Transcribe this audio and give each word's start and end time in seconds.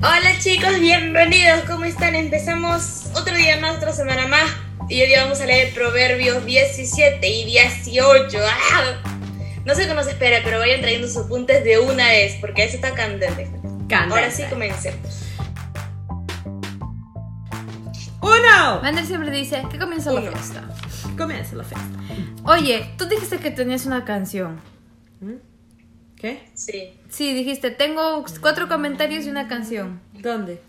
Hola 0.00 0.38
chicos, 0.38 0.78
bienvenidos. 0.78 1.62
¿Cómo 1.66 1.84
están? 1.84 2.14
Empezamos 2.14 3.06
otro 3.14 3.34
día 3.36 3.56
más, 3.60 3.76
otra 3.76 3.92
semana 3.92 4.28
más. 4.28 4.48
Y 4.88 5.02
hoy 5.02 5.12
vamos 5.16 5.40
a 5.40 5.46
leer 5.46 5.74
Proverbios 5.74 6.44
17 6.46 7.28
y 7.28 7.44
18. 7.44 8.38
¡Ah! 8.40 9.02
No 9.64 9.74
sé 9.74 9.86
qué 9.86 9.94
nos 9.94 10.06
espera, 10.06 10.38
pero 10.44 10.60
vayan 10.60 10.80
trayendo 10.80 11.08
sus 11.08 11.24
apuntes 11.24 11.64
de 11.64 11.78
una 11.80 12.06
vez, 12.08 12.36
porque 12.40 12.64
eso 12.64 12.76
está 12.76 12.94
candente. 12.94 13.50
Candente. 13.88 13.94
Ahora 14.14 14.30
sí, 14.30 14.44
comencemos. 14.48 15.24
¡Uno! 18.20 18.80
Vander 18.80 19.04
siempre 19.04 19.30
dice 19.30 19.62
que 19.70 19.78
comienza 19.78 20.12
la 20.12 20.20
Uno. 20.20 20.30
fiesta. 20.32 20.62
Comienza 21.16 21.56
la 21.56 21.64
fiesta. 21.64 21.88
Oye, 22.44 22.94
tú 22.96 23.06
dijiste 23.06 23.38
que 23.38 23.50
tenías 23.50 23.84
una 23.84 24.04
canción. 24.04 24.60
¿Qué? 26.20 26.42
Sí. 26.54 26.94
Sí, 27.10 27.32
dijiste, 27.34 27.70
tengo 27.70 28.24
cuatro 28.40 28.68
comentarios 28.68 29.24
y 29.26 29.30
una 29.30 29.46
canción. 29.48 30.00
¿Dónde? 30.14 30.60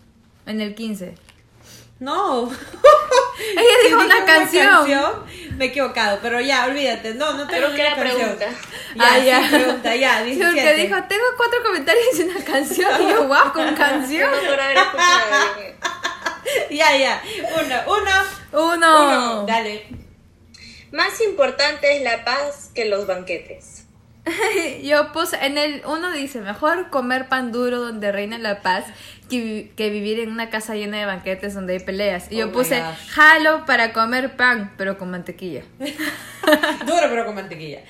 En 0.46 0.60
el 0.60 0.74
15. 0.74 1.14
No. 1.98 2.44
Ella 3.40 3.76
dijo 3.84 4.00
Dije 4.02 4.06
una 4.16 4.24
canción. 4.24 5.24
Me 5.56 5.64
he 5.66 5.68
equivocado, 5.68 6.18
pero 6.22 6.40
ya, 6.40 6.66
olvídate. 6.66 7.14
No, 7.14 7.32
no 7.34 7.46
tengo 7.46 7.48
Creo 7.48 7.68
que 7.68 7.74
una 7.74 7.82
era 7.82 7.96
canción. 7.96 8.36
pregunta. 8.36 8.46
Ya, 8.96 9.04
Ah, 9.04 9.18
sí, 9.20 9.26
ya. 9.26 9.48
pregunta, 9.50 9.96
ya, 9.96 10.18
Sí, 10.20 10.24
17. 10.30 10.44
porque 10.54 10.74
dijo, 10.82 10.96
tengo 11.08 11.24
cuatro 11.36 11.62
comentarios 11.64 12.04
y 12.18 12.22
una 12.22 12.44
canción. 12.44 13.02
Y 13.02 13.08
yo, 13.10 13.24
wow, 13.28 13.52
con 13.52 13.74
canción. 13.74 14.30
Ya, 16.70 16.96
ya. 16.96 17.22
Uno, 17.62 17.76
uno. 17.86 18.10
Uno. 18.52 18.72
Uno. 19.04 19.46
Dale. 19.46 19.86
Más 20.92 21.20
importante 21.20 21.96
es 21.96 22.02
la 22.02 22.24
paz 22.24 22.70
que 22.74 22.86
los 22.86 23.06
banquetes. 23.06 23.79
Yo 24.82 25.12
puse, 25.12 25.36
en 25.44 25.58
el 25.58 25.82
uno 25.86 26.12
dice, 26.12 26.40
mejor 26.40 26.90
comer 26.90 27.28
pan 27.28 27.52
duro 27.52 27.80
donde 27.80 28.12
reina 28.12 28.38
la 28.38 28.60
paz 28.60 28.84
que, 29.28 29.72
que 29.76 29.90
vivir 29.90 30.20
en 30.20 30.30
una 30.30 30.50
casa 30.50 30.74
llena 30.74 30.98
de 30.98 31.06
banquetes 31.06 31.54
donde 31.54 31.74
hay 31.74 31.80
peleas. 31.80 32.30
Y 32.30 32.36
Oh 32.36 32.38
yo 32.40 32.46
my 32.48 32.52
puse, 32.52 32.82
jalo 33.08 33.64
para 33.64 33.92
comer 33.92 34.36
pan, 34.36 34.74
pero 34.76 34.98
con 34.98 35.10
mantequilla. 35.10 35.62
Duro 36.86 37.02
pero 37.08 37.26
con 37.26 37.36
mantequilla. 37.36 37.80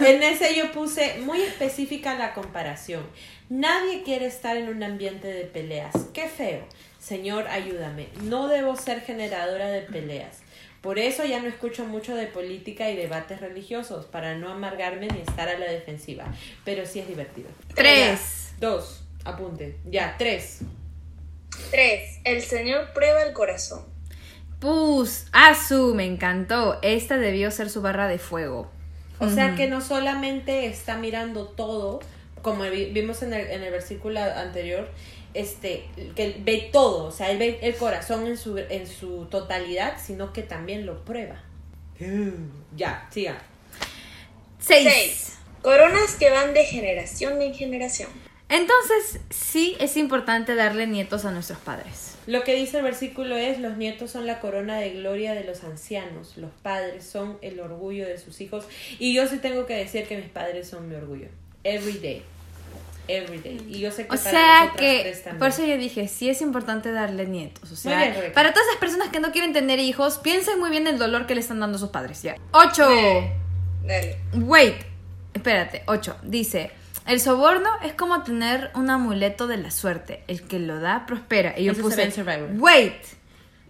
En 0.00 0.22
ese 0.22 0.54
yo 0.54 0.70
puse 0.72 1.18
muy 1.20 1.40
específica 1.40 2.14
la 2.14 2.34
comparación. 2.34 3.02
Nadie 3.48 4.02
quiere 4.02 4.26
estar 4.26 4.56
en 4.56 4.68
un 4.68 4.82
ambiente 4.82 5.28
de 5.28 5.44
peleas. 5.44 5.94
Qué 6.12 6.28
feo. 6.28 6.60
Señor, 6.98 7.46
ayúdame. 7.48 8.08
No 8.22 8.48
debo 8.48 8.76
ser 8.76 9.00
generadora 9.00 9.68
de 9.68 9.82
peleas. 9.82 10.41
Por 10.80 10.98
eso 10.98 11.24
ya 11.24 11.40
no 11.40 11.48
escucho 11.48 11.84
mucho 11.84 12.14
de 12.16 12.26
política 12.26 12.90
y 12.90 12.96
debates 12.96 13.40
religiosos, 13.40 14.06
para 14.06 14.34
no 14.36 14.50
amargarme 14.50 15.06
ni 15.08 15.20
estar 15.20 15.48
a 15.48 15.58
la 15.58 15.66
defensiva. 15.70 16.24
Pero 16.64 16.86
sí 16.86 16.98
es 16.98 17.06
divertido. 17.08 17.48
Tres. 17.74 18.50
Ya. 18.60 18.68
Dos. 18.68 19.04
Apunte. 19.24 19.76
Ya, 19.88 20.16
tres. 20.18 20.60
3. 21.70 22.20
El 22.24 22.42
Señor 22.42 22.92
prueba 22.94 23.22
el 23.22 23.32
corazón. 23.32 23.84
Pus, 24.58 25.26
Azu, 25.32 25.94
me 25.94 26.04
encantó. 26.06 26.78
Esta 26.82 27.16
debió 27.18 27.50
ser 27.50 27.68
su 27.70 27.82
barra 27.82 28.08
de 28.08 28.18
fuego. 28.18 28.70
O 29.18 29.28
sea 29.28 29.54
que 29.54 29.68
no 29.68 29.80
solamente 29.80 30.66
está 30.66 30.96
mirando 30.96 31.46
todo, 31.46 32.00
como 32.42 32.64
vi- 32.64 32.86
vimos 32.90 33.22
en 33.22 33.32
el, 33.32 33.46
en 33.52 33.62
el 33.62 33.70
versículo 33.70 34.20
anterior, 34.20 34.88
este, 35.34 35.84
que 36.14 36.24
él 36.24 36.36
ve 36.44 36.70
todo, 36.72 37.04
o 37.06 37.10
sea, 37.10 37.30
él 37.30 37.38
ve 37.38 37.58
el 37.62 37.74
corazón 37.76 38.26
en 38.26 38.36
su, 38.36 38.58
en 38.58 38.86
su 38.86 39.26
totalidad, 39.26 39.98
sino 40.02 40.32
que 40.32 40.42
también 40.42 40.86
lo 40.86 41.04
prueba. 41.04 41.42
Ya, 42.76 43.08
siga. 43.10 43.40
Seis. 44.58 44.88
6. 44.92 45.38
Coronas 45.62 46.16
que 46.16 46.30
van 46.30 46.54
de 46.54 46.64
generación 46.64 47.40
en 47.40 47.54
generación. 47.54 48.08
Entonces, 48.48 49.20
sí 49.30 49.76
es 49.80 49.96
importante 49.96 50.54
darle 50.54 50.86
nietos 50.86 51.24
a 51.24 51.30
nuestros 51.30 51.58
padres. 51.58 52.16
Lo 52.26 52.44
que 52.44 52.54
dice 52.54 52.78
el 52.78 52.84
versículo 52.84 53.36
es, 53.36 53.58
los 53.58 53.76
nietos 53.78 54.10
son 54.10 54.26
la 54.26 54.40
corona 54.40 54.78
de 54.78 54.90
gloria 54.90 55.32
de 55.32 55.42
los 55.44 55.64
ancianos, 55.64 56.36
los 56.36 56.50
padres 56.62 57.04
son 57.04 57.38
el 57.40 57.60
orgullo 57.60 58.06
de 58.06 58.18
sus 58.18 58.40
hijos, 58.40 58.66
y 58.98 59.14
yo 59.14 59.26
sí 59.26 59.38
tengo 59.38 59.64
que 59.64 59.74
decir 59.74 60.06
que 60.06 60.16
mis 60.16 60.28
padres 60.28 60.68
son 60.68 60.88
mi 60.88 60.96
orgullo. 60.96 61.28
Every 61.64 61.98
day. 61.98 62.22
Every 63.16 63.38
day. 63.38 63.64
Y 63.68 63.80
yo 63.80 63.90
sé 63.90 64.06
que 64.06 64.14
O 64.14 64.18
para 64.18 64.30
sea 64.30 64.72
que, 64.76 65.14
por 65.38 65.48
eso 65.48 65.64
yo 65.64 65.76
dije, 65.76 66.08
sí 66.08 66.28
es 66.30 66.40
importante 66.40 66.92
darle 66.92 67.26
nietos. 67.26 67.70
O 67.70 67.76
sea, 67.76 67.96
Muy 67.96 68.02
bien, 68.04 68.14
Rebeca. 68.14 68.34
para 68.34 68.52
todas 68.52 68.66
esas 68.68 68.78
personas 68.80 69.08
que 69.08 69.20
no 69.20 69.32
quieren 69.32 69.52
tener 69.52 69.78
hijos, 69.78 70.18
piensen 70.18 70.58
muy 70.58 70.70
bien 70.70 70.86
el 70.86 70.98
dolor 70.98 71.26
que 71.26 71.34
le 71.34 71.40
están 71.40 71.60
dando 71.60 71.78
sus 71.78 71.90
padres. 71.90 72.22
Ya. 72.22 72.36
Dale. 73.84 74.16
Wait, 74.34 74.76
espérate, 75.34 75.82
8. 75.86 76.16
Dice, 76.22 76.70
el 77.06 77.20
soborno 77.20 77.68
es 77.82 77.92
como 77.94 78.22
tener 78.22 78.70
un 78.74 78.90
amuleto 78.90 79.46
de 79.46 79.56
la 79.56 79.70
suerte. 79.70 80.22
El 80.28 80.42
que 80.42 80.58
lo 80.58 80.80
da 80.80 81.04
prospera. 81.06 81.58
Y 81.58 81.64
yo 81.64 81.72
Eso 81.72 81.82
puse, 81.82 82.12
wait, 82.58 82.94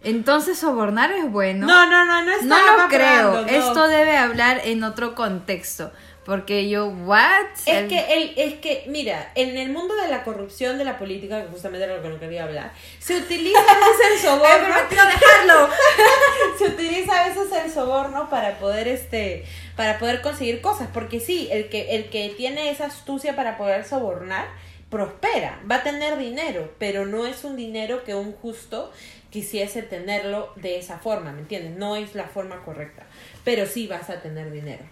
entonces 0.04 0.58
sobornar 0.58 1.12
es 1.12 1.30
bueno. 1.30 1.66
No, 1.66 1.86
no, 1.88 2.04
no, 2.04 2.22
no 2.22 2.42
No 2.42 2.76
lo 2.82 2.88
creo. 2.88 3.42
no. 3.42 3.46
Esto 3.46 3.88
debe 3.88 4.16
hablar 4.16 4.60
en 4.64 4.84
otro 4.84 5.14
contexto. 5.14 5.92
Porque 6.24 6.68
yo, 6.68 6.86
what? 6.86 7.46
Es 7.66 7.88
que, 7.88 8.14
el, 8.14 8.34
es 8.36 8.54
que, 8.60 8.84
mira, 8.86 9.32
en 9.34 9.56
el 9.56 9.70
mundo 9.70 9.96
de 9.96 10.08
la 10.08 10.22
corrupción 10.22 10.78
de 10.78 10.84
la 10.84 10.96
política, 10.96 11.42
que 11.42 11.48
justamente 11.48 11.84
era 11.84 11.96
lo 11.96 12.02
que 12.02 12.10
no 12.10 12.20
quería 12.20 12.44
hablar, 12.44 12.72
se 13.00 13.16
utiliza 13.16 13.58
a 13.58 13.88
veces 13.88 14.12
el 14.12 14.18
soborno. 14.28 14.74
dejarlo. 14.88 15.68
se 16.58 16.64
utiliza 16.66 17.20
a 17.20 17.28
veces 17.28 17.52
el 17.64 17.70
soborno 17.70 18.28
para 18.30 18.58
poder 18.58 18.88
este 18.88 19.44
para 19.76 19.98
poder 19.98 20.20
conseguir 20.20 20.60
cosas 20.60 20.88
porque 20.92 21.20
sí 21.20 21.48
el 21.50 21.68
que 21.68 21.96
el 21.96 22.10
que 22.10 22.28
tiene 22.36 22.70
esa 22.70 22.86
astucia 22.86 23.34
para 23.34 23.56
poder 23.56 23.84
sobornar 23.84 24.46
prospera 24.90 25.60
va 25.70 25.76
a 25.76 25.82
tener 25.82 26.18
dinero 26.18 26.72
pero 26.78 27.06
no 27.06 27.26
es 27.26 27.44
un 27.44 27.56
dinero 27.56 28.04
que 28.04 28.14
un 28.14 28.32
justo 28.32 28.92
quisiese 29.30 29.82
tenerlo 29.82 30.52
de 30.56 30.78
esa 30.78 30.98
forma 30.98 31.32
me 31.32 31.40
entiendes 31.40 31.76
no 31.76 31.96
es 31.96 32.14
la 32.14 32.24
forma 32.24 32.62
correcta 32.64 33.06
pero 33.44 33.66
sí 33.66 33.86
vas 33.86 34.10
a 34.10 34.20
tener 34.20 34.50
dinero 34.50 34.84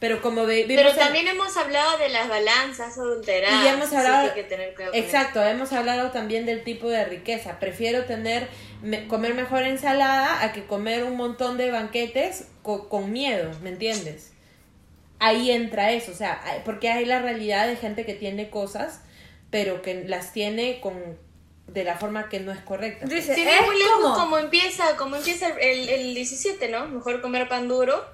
pero 0.00 0.20
como 0.20 0.44
ve- 0.44 0.64
vimos 0.64 0.84
Pero 0.84 0.96
también 0.96 1.28
hemos 1.28 1.56
hablado 1.56 1.96
de 1.98 2.08
las 2.10 2.28
balanzas 2.28 2.98
adulteradas. 2.98 3.64
y 3.64 3.68
hemos 3.68 3.92
hablado 3.92 4.24
que 4.24 4.28
hay 4.40 4.42
que 4.44 4.48
tener 4.48 4.74
cuidado 4.74 4.92
con 4.92 5.00
exacto 5.02 5.42
hemos 5.42 5.72
hablado 5.72 6.10
también 6.10 6.44
del 6.46 6.62
tipo 6.64 6.88
de 6.88 7.04
riqueza 7.04 7.58
prefiero 7.60 8.04
tener 8.04 8.48
me- 8.82 9.06
comer 9.08 9.34
mejor 9.34 9.62
ensalada 9.62 10.42
a 10.42 10.52
que 10.52 10.66
comer 10.66 11.04
un 11.04 11.16
montón 11.16 11.56
de 11.56 11.70
banquetes 11.70 12.48
co- 12.62 12.88
con 12.88 13.12
miedo 13.12 13.50
me 13.62 13.70
entiendes 13.70 14.32
ahí 15.20 15.50
entra 15.50 15.92
eso 15.92 16.12
o 16.12 16.14
sea 16.14 16.42
porque 16.64 16.90
hay 16.90 17.04
la 17.04 17.20
realidad 17.20 17.66
de 17.66 17.76
gente 17.76 18.04
que 18.04 18.14
tiene 18.14 18.50
cosas 18.50 19.00
pero 19.50 19.80
que 19.82 20.04
las 20.04 20.32
tiene 20.32 20.80
con 20.80 20.94
de 21.68 21.82
la 21.84 21.96
forma 21.96 22.28
que 22.28 22.40
no 22.40 22.52
es 22.52 22.58
correcta 22.58 23.06
Dice, 23.06 23.34
Sí, 23.34 23.42
es 23.42 23.62
muy 23.66 23.78
lejos 23.78 23.94
como- 24.02 24.14
como 24.16 24.38
empieza, 24.38 24.96
como 24.96 25.16
empieza 25.16 25.48
el, 25.48 25.88
el 25.88 26.14
17, 26.14 26.68
¿no? 26.68 26.86
Mejor 26.88 27.22
comer 27.22 27.48
pan 27.48 27.68
duro 27.68 28.04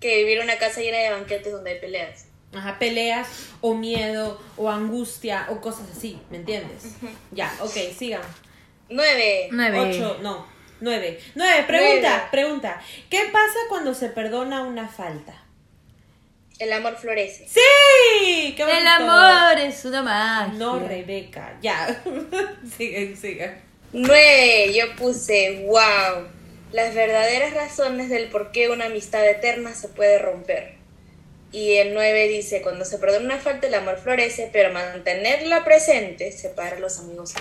que 0.00 0.16
vivir 0.18 0.38
en 0.38 0.44
una 0.44 0.58
casa 0.58 0.80
llena 0.80 0.98
de 0.98 1.10
banquetes 1.10 1.52
donde 1.52 1.70
hay 1.72 1.80
peleas. 1.80 2.26
Ajá, 2.54 2.78
peleas 2.78 3.28
o 3.60 3.74
miedo 3.74 4.40
o 4.56 4.70
angustia 4.70 5.46
o 5.50 5.60
cosas 5.60 5.86
así 5.94 6.18
me 6.30 6.38
entiendes 6.38 6.94
ya 7.30 7.54
ok 7.60 7.76
sigan 7.94 8.22
9. 8.88 9.48
Nueve. 9.52 9.78
Ocho, 9.80 10.18
no, 10.22 10.46
nueve. 10.80 11.20
Nueve, 11.34 11.64
pregunta, 11.66 12.08
Nueve. 12.08 12.28
pregunta. 12.30 12.82
¿Qué 13.10 13.24
pasa 13.30 13.58
cuando 13.68 13.92
se 13.92 14.08
perdona 14.08 14.62
una 14.62 14.88
falta? 14.88 15.44
El 16.58 16.72
amor 16.72 16.96
florece. 16.96 17.46
¡Sí! 17.46 18.54
¡Qué 18.56 18.62
El 18.62 18.68
bonito! 18.68 18.90
amor 19.12 19.58
es 19.60 19.84
una 19.84 20.02
magia. 20.02 20.54
No, 20.58 20.78
Rebeca, 20.78 21.58
ya. 21.60 22.02
sigan, 22.78 23.14
sigan. 23.14 23.60
9. 23.92 24.72
Yo 24.74 24.96
puse, 24.96 25.66
wow. 25.66 26.26
Las 26.72 26.94
verdaderas 26.94 27.54
razones 27.54 28.10
del 28.10 28.28
por 28.28 28.52
qué 28.52 28.68
una 28.68 28.86
amistad 28.86 29.26
eterna 29.26 29.74
se 29.74 29.88
puede 29.88 30.18
romper. 30.18 30.74
Y 31.50 31.76
el 31.76 31.94
9 31.94 32.28
dice, 32.28 32.60
cuando 32.60 32.84
se 32.84 32.98
perdona 32.98 33.24
una 33.24 33.38
falta 33.38 33.66
el 33.66 33.74
amor 33.74 33.96
florece, 33.98 34.50
pero 34.52 34.72
mantenerla 34.72 35.64
presente 35.64 36.30
separa 36.30 36.76
a 36.76 36.80
los 36.80 36.98
amigos. 36.98 37.34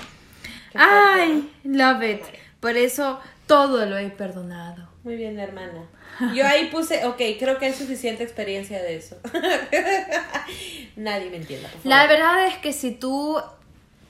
Ay, 0.74 1.52
love 1.64 2.04
it. 2.04 2.22
Por 2.62 2.78
eso 2.78 3.20
todo 3.48 3.86
lo 3.86 3.98
he 3.98 4.10
perdonado. 4.10 4.88
Muy 5.04 5.16
bien, 5.16 5.38
hermana. 5.40 5.88
Yo 6.34 6.46
ahí 6.48 6.70
puse, 6.70 7.06
ok, 7.06 7.22
creo 7.38 7.60
que 7.60 7.68
hay 7.68 7.74
suficiente 7.74 8.24
experiencia 8.24 8.82
de 8.82 8.96
eso. 8.96 9.18
Nadie 10.96 11.30
me 11.30 11.38
entienda, 11.38 11.70
por 11.70 11.82
favor. 11.82 11.90
La 11.90 12.08
verdad 12.08 12.48
es 12.48 12.58
que 12.58 12.74
si 12.74 12.92
tú 12.92 13.38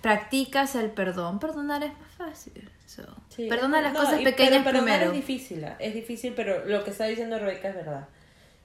practicas 0.02 0.76
el 0.76 0.92
perdón, 0.92 1.40
perdonar 1.40 1.84
es 1.84 1.92
más 2.00 2.14
fácil. 2.18 2.70
So, 2.88 3.04
Sí. 3.30 3.48
Perdona 3.50 3.82
las 3.82 3.94
No, 3.94 4.00
cosas 4.00 4.22
pequeñas 4.22 4.62
pero 4.64 4.80
primero. 4.80 5.06
Es 5.08 5.14
difícil, 5.14 5.64
¿ah? 5.66 5.76
es 5.80 5.94
difícil, 5.94 6.34
pero 6.36 6.66
lo 6.66 6.84
que 6.84 6.90
está 6.92 7.06
diciendo 7.06 7.38
Rebeca 7.38 7.70
es 7.70 7.76
verdad. 7.76 8.08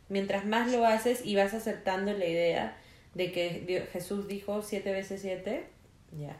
Mientras 0.08 0.46
más 0.46 0.70
lo 0.72 0.86
haces 0.86 1.26
y 1.26 1.36
vas 1.36 1.52
aceptando 1.54 2.12
la 2.12 2.24
idea 2.24 2.76
de 3.14 3.32
que 3.32 3.62
Dios- 3.66 3.88
Jesús 3.92 4.28
dijo 4.28 4.62
siete 4.62 4.92
veces 4.92 5.20
siete, 5.22 5.66
ya. 6.18 6.36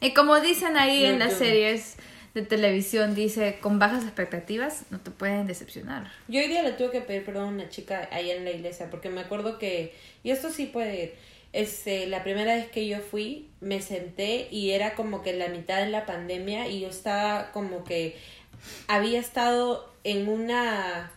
Y 0.00 0.14
como 0.14 0.40
dicen 0.40 0.76
ahí 0.76 1.02
No, 1.02 1.08
en 1.10 1.18
las 1.18 1.32
yo 1.32 1.38
series 1.38 1.96
de 2.34 2.42
televisión, 2.42 3.14
dice, 3.14 3.58
con 3.60 3.78
bajas 3.78 4.04
expectativas 4.04 4.84
no 4.90 5.00
te 5.00 5.10
pueden 5.10 5.46
decepcionar. 5.46 6.10
Yo 6.28 6.40
hoy 6.40 6.48
día 6.48 6.62
le 6.62 6.72
tuve 6.72 6.90
que 6.90 7.00
pedir 7.00 7.24
perdón 7.24 7.44
a 7.44 7.48
una 7.48 7.68
chica 7.70 8.08
ahí 8.12 8.30
en 8.30 8.44
la 8.44 8.50
iglesia 8.52 8.88
porque 8.90 9.08
me 9.08 9.22
acuerdo 9.22 9.58
que, 9.58 9.94
y 10.22 10.30
esto 10.30 10.50
sí 10.50 10.66
puede 10.66 11.02
ir, 11.02 11.14
este, 11.52 12.06
la 12.06 12.22
primera 12.22 12.54
vez 12.54 12.68
que 12.68 12.86
yo 12.86 12.98
fui, 12.98 13.48
me 13.60 13.80
senté 13.80 14.48
y 14.50 14.70
era 14.70 14.94
como 14.94 15.22
que 15.22 15.32
la 15.32 15.48
mitad 15.48 15.80
de 15.80 15.88
la 15.88 16.06
pandemia 16.06 16.68
y 16.68 16.80
yo 16.80 16.88
estaba 16.88 17.52
como 17.52 17.84
que 17.84 18.16
había 18.88 19.20
estado 19.20 19.92
en 20.04 20.28
una 20.28 21.12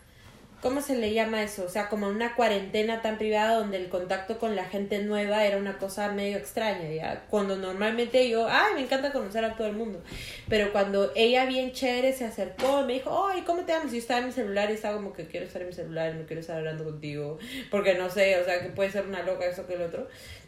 ¿cómo 0.62 0.82
se 0.82 0.96
le 0.96 1.14
llama 1.14 1.44
eso? 1.44 1.66
O 1.66 1.70
sea, 1.70 1.90
como 1.90 2.08
una 2.08 2.36
cuarentena 2.36 3.02
tan 3.02 3.18
privada 3.18 3.56
donde 3.56 3.78
el 3.78 3.90
contacto 3.90 4.40
con 4.40 4.56
la 4.56 4.66
gente 4.66 5.00
nueva 5.04 5.46
era 5.46 5.58
una 5.58 5.78
cosa 5.78 6.12
medio 6.12 6.38
extraña, 6.38 6.90
¿ya? 6.92 7.26
Cuando 7.30 7.56
normalmente 7.56 8.30
yo, 8.30 8.48
ay, 8.50 8.74
me 8.76 8.82
encanta 8.82 9.12
conocer 9.12 9.46
a 9.46 9.56
todo 9.56 9.68
el 9.68 9.74
mundo. 9.74 10.02
Pero 10.48 10.72
cuando 10.72 11.12
ella 11.16 11.46
bien 11.46 11.72
chévere 11.72 12.14
se 12.14 12.26
acercó, 12.26 12.84
me 12.86 12.94
dijo, 12.94 13.28
ay, 13.28 13.42
¿cómo 13.42 13.64
te 13.64 13.74
llamas? 13.74 13.92
Y 13.92 13.96
yo 13.96 14.00
estaba 14.00 14.20
en 14.20 14.28
mi 14.28 14.32
celular 14.32 14.70
y 14.70 14.74
estaba 14.74 14.96
como 14.96 15.14
que 15.14 15.28
quiero 15.28 15.46
estar 15.46 15.62
en 15.62 15.70
mi 15.70 15.74
celular, 15.74 16.14
no 16.16 16.26
quiero 16.26 16.42
estar 16.42 16.58
hablando 16.58 16.84
contigo, 16.84 17.40
porque 17.72 17.96
no 17.96 18.10
sé, 18.10 18.40
o 18.40 18.46
sea, 18.46 18.62
que 18.62 18.70
puede 18.70 18.92
ser 18.92 19.06
una 19.06 19.24
loca 19.24 19.46
eso 19.46 19.66
que 19.68 19.76
el 19.76 19.82
otro. 19.82 20.08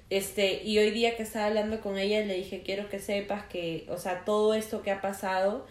Este, 0.09 0.61
y 0.63 0.77
hoy 0.77 0.91
día 0.91 1.15
que 1.15 1.23
estaba 1.23 1.45
hablando 1.45 1.79
con 1.79 1.97
ella 1.97 2.19
le 2.25 2.35
dije, 2.35 2.63
quiero 2.65 2.89
que 2.89 2.99
sepas 2.99 3.45
que, 3.45 3.85
o 3.87 3.97
sea, 3.97 4.25
todo 4.25 4.53
esto 4.53 4.81
que 4.81 4.91
ha 4.91 4.99
pasado 4.99 5.65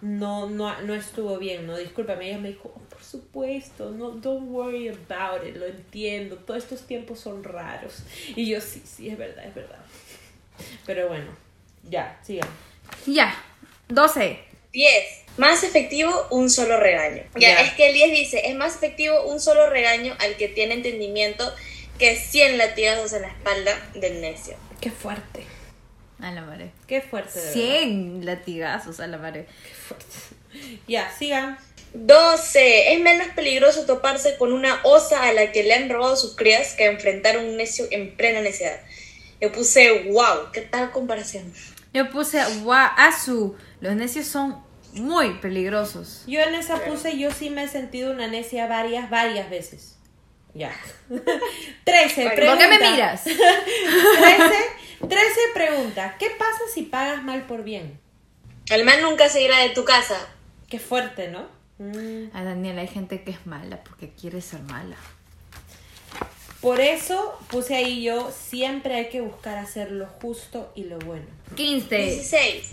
no, 0.00 0.48
no, 0.48 0.80
no 0.82 0.94
estuvo 0.94 1.38
bien, 1.38 1.66
¿no? 1.66 1.76
Discúlpame, 1.76 2.28
ella 2.28 2.38
me 2.38 2.48
dijo, 2.50 2.72
oh, 2.74 2.80
por 2.88 3.02
supuesto, 3.02 3.90
no, 3.90 4.10
don't 4.10 4.48
worry 4.50 4.88
about 4.88 5.46
it, 5.46 5.56
lo 5.56 5.66
entiendo, 5.66 6.36
todos 6.36 6.62
estos 6.62 6.86
tiempos 6.86 7.20
son 7.20 7.42
raros. 7.44 8.02
Y 8.34 8.48
yo, 8.48 8.60
sí, 8.60 8.82
sí, 8.84 9.08
es 9.08 9.18
verdad, 9.18 9.44
es 9.46 9.54
verdad. 9.54 9.78
Pero 10.84 11.08
bueno, 11.08 11.30
ya, 11.88 12.18
sigan. 12.22 12.48
Ya, 13.06 13.34
12. 13.88 14.38
10. 14.72 15.04
Más 15.38 15.62
efectivo 15.64 16.26
un 16.30 16.50
solo 16.50 16.78
regaño. 16.78 17.22
Ya, 17.34 17.54
Ya. 17.54 17.60
es 17.62 17.72
que 17.74 17.88
el 17.88 17.94
10 17.94 18.10
dice, 18.12 18.42
es 18.48 18.54
más 18.54 18.76
efectivo 18.76 19.22
un 19.24 19.40
solo 19.40 19.68
regaño 19.70 20.14
al 20.18 20.36
que 20.36 20.48
tiene 20.48 20.74
entendimiento 20.74 21.50
que 21.98 22.14
100 22.16 22.58
latigazos 22.58 23.12
en 23.14 23.22
la 23.22 23.28
espalda 23.28 23.90
del 23.94 24.20
necio. 24.20 24.54
Qué 24.80 24.90
fuerte, 24.90 25.42
A 26.20 26.30
la 26.30 26.42
madre. 26.42 26.70
qué 26.86 27.00
fuerte. 27.02 27.38
de 27.38 27.46
verdad. 27.46 27.52
100 27.52 28.26
latigazos 28.26 29.00
a 29.00 29.06
la 29.06 29.18
madre. 29.18 29.46
Qué 29.62 29.74
fuerte. 29.74 30.06
Ya, 30.88 31.10
sigan. 31.10 31.58
12. 31.92 32.94
Es 32.94 33.00
menos 33.00 33.28
peligroso 33.34 33.84
toparse 33.86 34.36
con 34.36 34.52
una 34.52 34.80
osa 34.84 35.22
a 35.24 35.32
la 35.32 35.52
que 35.52 35.62
le 35.62 35.74
han 35.74 35.88
robado 35.88 36.16
sus 36.16 36.36
crías 36.36 36.74
que 36.74 36.86
enfrentar 36.86 37.36
a 37.36 37.40
un 37.40 37.56
necio 37.56 37.86
en 37.90 38.16
plena 38.16 38.40
necedad. 38.40 38.80
Yo 39.40 39.52
puse, 39.52 40.10
wow, 40.10 40.50
¿qué 40.52 40.62
tal 40.62 40.90
comparación? 40.90 41.52
Yo 41.92 42.10
puse, 42.10 42.42
guau, 42.62 42.90
asu. 42.96 43.56
Los 43.80 43.94
necios 43.94 44.26
son 44.26 44.62
muy 44.92 45.34
peligrosos. 45.38 46.24
Yo 46.26 46.40
en 46.40 46.54
esa 46.54 46.84
puse, 46.84 47.18
yo 47.18 47.30
sí 47.30 47.50
me 47.50 47.64
he 47.64 47.68
sentido 47.68 48.12
una 48.12 48.26
necia 48.28 48.66
varias, 48.66 49.10
varias 49.10 49.50
veces. 49.50 49.96
Ya. 50.54 50.72
13, 51.84 52.22
¿Por 52.22 52.34
pregunta. 52.34 52.66
¿Por 52.66 52.78
qué 52.78 52.84
me 52.84 52.90
miras? 52.90 53.24
13, 53.24 53.34
13 55.00 55.40
pregunta. 55.54 56.16
¿Qué 56.18 56.30
pasa 56.38 56.60
si 56.72 56.82
pagas 56.82 57.22
mal 57.22 57.46
por 57.46 57.64
bien? 57.64 57.98
El 58.70 58.84
man 58.84 59.00
nunca 59.02 59.28
se 59.28 59.42
irá 59.42 59.58
de 59.58 59.70
tu 59.70 59.84
casa. 59.84 60.16
Qué 60.68 60.78
fuerte, 60.78 61.28
¿no? 61.28 61.46
Mm. 61.78 62.34
A 62.34 62.42
Daniela 62.42 62.80
hay 62.80 62.88
gente 62.88 63.22
que 63.22 63.30
es 63.30 63.46
mala 63.46 63.82
porque 63.84 64.10
quiere 64.10 64.40
ser 64.40 64.62
mala. 64.62 64.96
Por 66.60 66.80
eso 66.80 67.38
puse 67.48 67.76
ahí 67.76 68.02
yo, 68.02 68.32
siempre 68.32 68.94
hay 68.94 69.08
que 69.08 69.20
buscar 69.20 69.58
hacer 69.58 69.92
lo 69.92 70.06
justo 70.06 70.72
y 70.74 70.84
lo 70.84 70.98
bueno. 70.98 71.26
15. 71.54 71.96
16. 71.96 72.70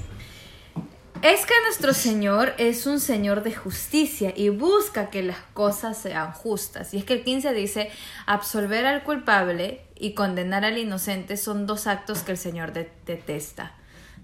Es 1.22 1.46
que 1.46 1.54
nuestro 1.64 1.94
Señor 1.94 2.54
es 2.58 2.86
un 2.86 3.00
Señor 3.00 3.44
de 3.44 3.54
justicia 3.54 4.34
y 4.36 4.50
busca 4.50 5.10
que 5.10 5.24
las 5.24 5.38
cosas 5.54 5.98
sean 5.98 6.34
justas. 6.34 6.94
Y 6.94 6.98
es 6.98 7.06
que 7.06 7.14
el 7.14 7.24
15 7.24 7.54
dice, 7.54 7.90
absolver 8.26 8.86
al 8.86 9.04
culpable 9.04 9.82
y 10.04 10.14
condenar 10.16 10.66
al 10.66 10.78
inocente 10.78 11.38
son 11.38 11.66
dos 11.66 11.88
actos 11.88 12.20
que 12.24 12.32
el 12.34 12.38
Señor 12.38 12.74
de- 12.74 12.92
detesta. 13.06 13.74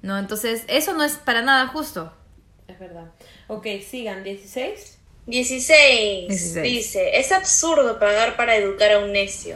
¿No? 0.02 0.18
Entonces, 0.18 0.64
eso 0.68 0.94
no 0.94 1.04
es 1.04 1.14
para 1.14 1.42
nada 1.42 1.68
justo. 1.68 2.14
Es 2.68 2.78
verdad. 2.80 3.06
Ok, 3.48 3.66
sigan, 3.88 4.24
16. 4.24 4.98
16. 5.26 6.28
16. 6.28 6.64
Dice, 6.64 7.20
es 7.20 7.32
absurdo 7.32 7.98
pagar 8.00 8.36
para 8.36 8.56
educar 8.56 8.92
a 8.92 9.00
un 9.00 9.12
necio, 9.14 9.56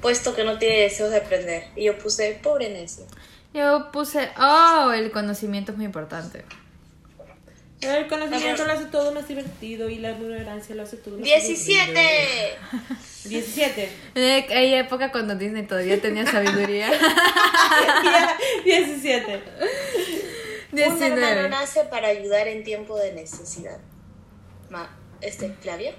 puesto 0.00 0.34
que 0.34 0.44
no 0.44 0.58
tiene 0.58 0.76
deseos 0.80 1.10
de 1.10 1.18
aprender. 1.18 1.64
Y 1.76 1.84
yo 1.84 1.98
puse, 1.98 2.38
pobre 2.42 2.70
necio. 2.70 3.04
Yo 3.52 3.90
puse, 3.92 4.30
oh, 4.38 4.92
el 4.94 5.10
conocimiento 5.10 5.72
es 5.72 5.76
muy 5.76 5.86
importante. 5.86 6.44
El 7.84 8.06
conocimiento 8.06 8.64
lo 8.64 8.72
hace 8.72 8.86
todo 8.86 9.12
más 9.12 9.28
divertido 9.28 9.88
y 9.88 9.98
la 9.98 10.12
ignorancia 10.12 10.74
lo 10.74 10.82
hace 10.82 10.96
todo 10.96 11.18
más 11.18 11.28
aburrido. 11.28 11.46
17. 11.46 12.56
17. 13.24 13.88
Eh, 14.14 14.46
Hay 14.50 14.74
época 14.74 15.12
cuando 15.12 15.34
Disney 15.34 15.66
todavía 15.66 16.00
tenía 16.00 16.26
sabiduría. 16.26 16.90
17. 18.64 19.40
Un 20.72 20.78
hermano 20.78 20.98
19. 20.98 21.48
nace 21.50 21.84
para 21.84 22.08
ayudar 22.08 22.48
en 22.48 22.64
tiempo 22.64 22.98
de 22.98 23.12
necesidad. 23.12 23.78
Ma, 24.70 24.90
este, 25.20 25.50
Flavia. 25.60 25.94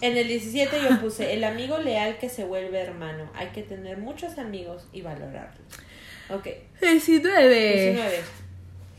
En 0.00 0.16
el 0.16 0.28
17 0.28 0.76
yo 0.88 1.00
puse 1.00 1.34
el 1.34 1.44
amigo 1.44 1.76
leal 1.78 2.18
que 2.18 2.30
se 2.30 2.44
vuelve 2.44 2.80
hermano. 2.80 3.30
Hay 3.34 3.48
que 3.48 3.62
tener 3.62 3.98
muchos 3.98 4.38
amigos 4.38 4.86
y 4.92 5.02
valorarlos. 5.02 5.66
Ok. 6.30 6.48
19. 6.80 7.92
19. 7.92 8.20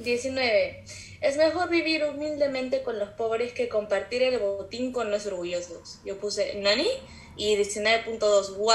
19. 0.03 0.83
Es 1.21 1.37
mejor 1.37 1.69
vivir 1.69 2.03
humildemente 2.03 2.81
con 2.81 2.97
los 2.97 3.09
pobres 3.09 3.53
que 3.53 3.69
compartir 3.69 4.23
el 4.23 4.39
botín 4.39 4.91
con 4.91 5.11
los 5.11 5.27
orgullosos. 5.27 5.99
Yo 6.03 6.17
puse, 6.17 6.55
¿Nani? 6.55 6.87
Y 7.37 7.55
19.2. 7.55 8.57
Wow. 8.57 8.73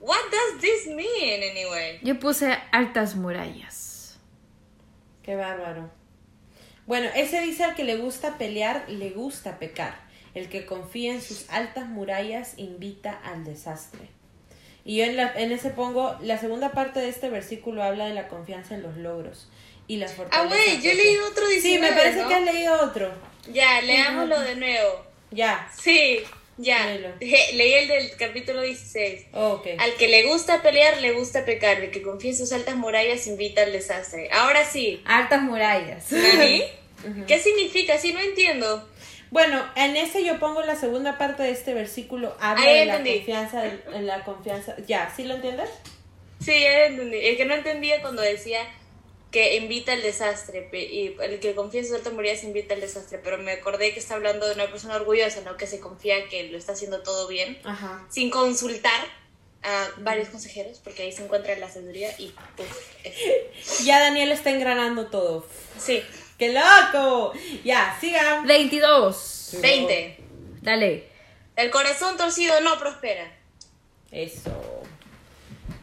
What 0.00 0.16
does 0.30 0.60
this 0.60 0.88
mean 0.88 1.42
anyway? 1.42 2.00
Yo 2.02 2.18
puse 2.18 2.56
altas 2.72 3.14
murallas. 3.14 4.18
Qué 5.22 5.36
bárbaro. 5.36 5.90
Bueno, 6.86 7.08
ese 7.14 7.40
dice 7.40 7.64
al 7.64 7.76
que 7.76 7.84
le 7.84 7.96
gusta 7.96 8.36
pelear, 8.38 8.88
le 8.88 9.10
gusta 9.10 9.58
pecar. 9.58 9.94
El 10.34 10.48
que 10.48 10.66
confía 10.66 11.14
en 11.14 11.22
sus 11.22 11.48
altas 11.48 11.88
murallas 11.88 12.54
invita 12.58 13.12
al 13.24 13.44
desastre. 13.44 14.08
Y 14.84 14.96
yo 14.98 15.04
en, 15.04 15.16
la, 15.16 15.32
en 15.34 15.52
ese 15.52 15.70
pongo, 15.70 16.16
la 16.20 16.38
segunda 16.38 16.72
parte 16.72 17.00
de 17.00 17.08
este 17.08 17.30
versículo 17.30 17.82
habla 17.82 18.06
de 18.06 18.14
la 18.14 18.28
confianza 18.28 18.74
en 18.74 18.82
los 18.82 18.96
logros 18.96 19.48
y 19.86 19.96
la 19.98 20.06
Ah, 20.06 20.10
fortaleza. 20.10 20.48
güey, 20.48 20.80
yo 20.82 20.90
he 20.90 20.94
leído 20.94 21.26
otro 21.28 21.46
19. 21.46 21.60
Sí, 21.60 21.78
me 21.78 21.92
parece 21.96 22.22
¿no? 22.22 22.28
que 22.28 22.34
has 22.34 22.42
leído 22.42 22.82
otro. 22.82 23.12
Ya, 23.52 23.80
leámoslo 23.82 24.40
de 24.40 24.56
nuevo. 24.56 25.04
Ya. 25.30 25.70
Sí, 25.80 26.20
ya. 26.56 26.86
Leí 27.20 27.74
el 27.74 27.88
del 27.88 28.16
capítulo 28.16 28.62
16. 28.62 29.26
Oh, 29.32 29.48
ok. 29.54 29.66
Al 29.78 29.94
que 29.94 30.08
le 30.08 30.22
gusta 30.24 30.62
pelear, 30.62 30.98
le 31.00 31.12
gusta 31.12 31.44
pecar. 31.44 31.80
El 31.80 31.90
que 31.90 32.00
confía 32.02 32.30
en 32.30 32.36
sus 32.36 32.52
altas 32.52 32.76
murallas, 32.76 33.26
invita 33.26 33.62
al 33.62 33.72
desastre. 33.72 34.30
Ahora 34.32 34.64
sí. 34.64 35.02
Altas 35.04 35.42
murallas. 35.42 36.10
¿Nani? 36.12 36.62
¿Qué 37.26 37.38
significa? 37.38 37.98
Sí, 37.98 38.12
no 38.14 38.20
entiendo. 38.20 38.88
Bueno, 39.30 39.68
en 39.74 39.96
ese 39.96 40.24
yo 40.24 40.38
pongo 40.38 40.62
la 40.62 40.76
segunda 40.76 41.18
parte 41.18 41.42
de 41.42 41.50
este 41.50 41.74
versículo, 41.74 42.36
habla 42.40 42.64
Ahí 42.64 42.78
de 42.78 42.84
la 42.86 42.96
entendí. 42.96 43.18
confianza, 43.18 43.62
de- 43.62 43.80
en 43.92 44.06
la 44.06 44.22
confianza. 44.22 44.76
Ya, 44.86 45.12
¿sí 45.14 45.24
lo 45.24 45.34
entiendes? 45.34 45.68
Sí, 46.40 46.52
ya 46.60 46.86
entendí. 46.86 47.18
El 47.18 47.36
que 47.36 47.44
no 47.44 47.54
entendía 47.54 48.00
cuando 48.00 48.22
decía 48.22 48.60
que 49.34 49.56
invita 49.56 49.92
al 49.92 50.00
desastre. 50.02 50.68
Y 50.72 51.16
el 51.20 51.40
que 51.40 51.56
confía 51.56 51.80
en 51.82 51.92
altas 51.92 52.12
murallas 52.12 52.44
invita 52.44 52.74
al 52.74 52.80
desastre. 52.80 53.18
Pero 53.18 53.36
me 53.38 53.50
acordé 53.50 53.92
que 53.92 53.98
está 53.98 54.14
hablando 54.14 54.46
de 54.46 54.54
una 54.54 54.70
persona 54.70 54.94
orgullosa, 54.94 55.40
¿no? 55.40 55.56
Que 55.56 55.66
se 55.66 55.80
confía 55.80 56.28
que 56.28 56.44
lo 56.44 56.56
está 56.56 56.72
haciendo 56.74 57.02
todo 57.02 57.26
bien. 57.26 57.58
Ajá. 57.64 58.06
Sin 58.08 58.30
consultar 58.30 59.04
a 59.64 59.88
varios 59.98 60.28
consejeros, 60.28 60.78
porque 60.84 61.02
ahí 61.02 61.10
se 61.10 61.24
encuentra 61.24 61.56
la 61.56 61.68
sabiduría 61.68 62.14
y 62.18 62.32
uf, 62.58 62.80
es- 63.02 63.80
Ya 63.84 63.98
Daniel 63.98 64.30
está 64.30 64.50
engranando 64.50 65.06
todo. 65.08 65.44
Sí, 65.80 66.00
¡Qué 66.38 66.52
loco! 66.52 67.32
Ya, 67.64 67.96
sigan. 68.00 68.46
22. 68.46 69.56
20. 69.60 70.16
Dale. 70.62 71.08
El 71.56 71.70
corazón 71.70 72.16
torcido 72.16 72.60
no 72.60 72.78
prospera. 72.78 73.32
Eso. 74.12 74.50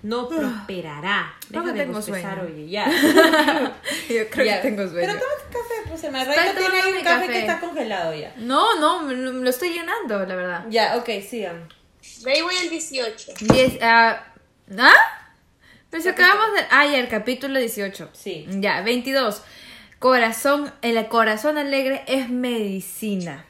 No 0.04 0.28
prosperará. 0.28 1.34
Creo 1.50 1.62
que 1.64 1.68
Déjame 1.70 1.80
tengo 1.84 1.94
bostezar, 1.94 2.40
sueño. 2.40 2.54
oye, 2.56 2.70
ya. 2.70 2.86
Yo 4.10 4.30
creo 4.30 4.46
Ya. 4.46 4.62
que 4.62 4.70
tengo 4.70 4.88
sueño. 4.90 5.08
Pero 5.08 5.14
tómate 5.14 5.44
café, 5.52 5.90
pues 5.90 6.02
se 6.02 6.12
me. 6.12 6.24
Tiene 6.24 6.82
ahí 6.82 6.92
un 6.94 7.04
café, 7.04 7.04
café. 7.04 7.28
que 7.32 7.40
está 7.40 7.60
congelado 7.60 8.14
ya. 8.14 8.34
No, 8.38 8.80
no, 8.80 9.04
me 9.04 9.14
lo, 9.14 9.32
me 9.34 9.44
lo 9.44 9.50
estoy 9.50 9.70
llenando, 9.74 10.26
la 10.26 10.36
verdad. 10.36 10.66
Ya, 10.70 10.98
ok, 10.98 11.10
sigan. 11.28 11.68
De 12.24 12.32
ahí 12.32 12.42
voy 12.42 12.56
al 12.56 12.70
18. 12.70 13.34
Diez, 13.54 13.78
ah, 13.84 14.24
¿Ah? 14.78 14.94
Pues 15.90 16.08
acabamos 16.08 16.54
de... 16.56 16.62
Ah, 16.72 16.86
ya, 16.88 16.98
el 17.00 17.10
capítulo 17.10 17.60
18. 17.60 18.10
Sí. 18.14 18.46
Ya, 18.50 18.82
22. 18.82 19.44
Corazón, 20.00 20.74
el 20.82 21.06
corazón 21.10 21.58
alegre 21.58 22.04
es 22.08 22.30
medicina. 22.30 23.46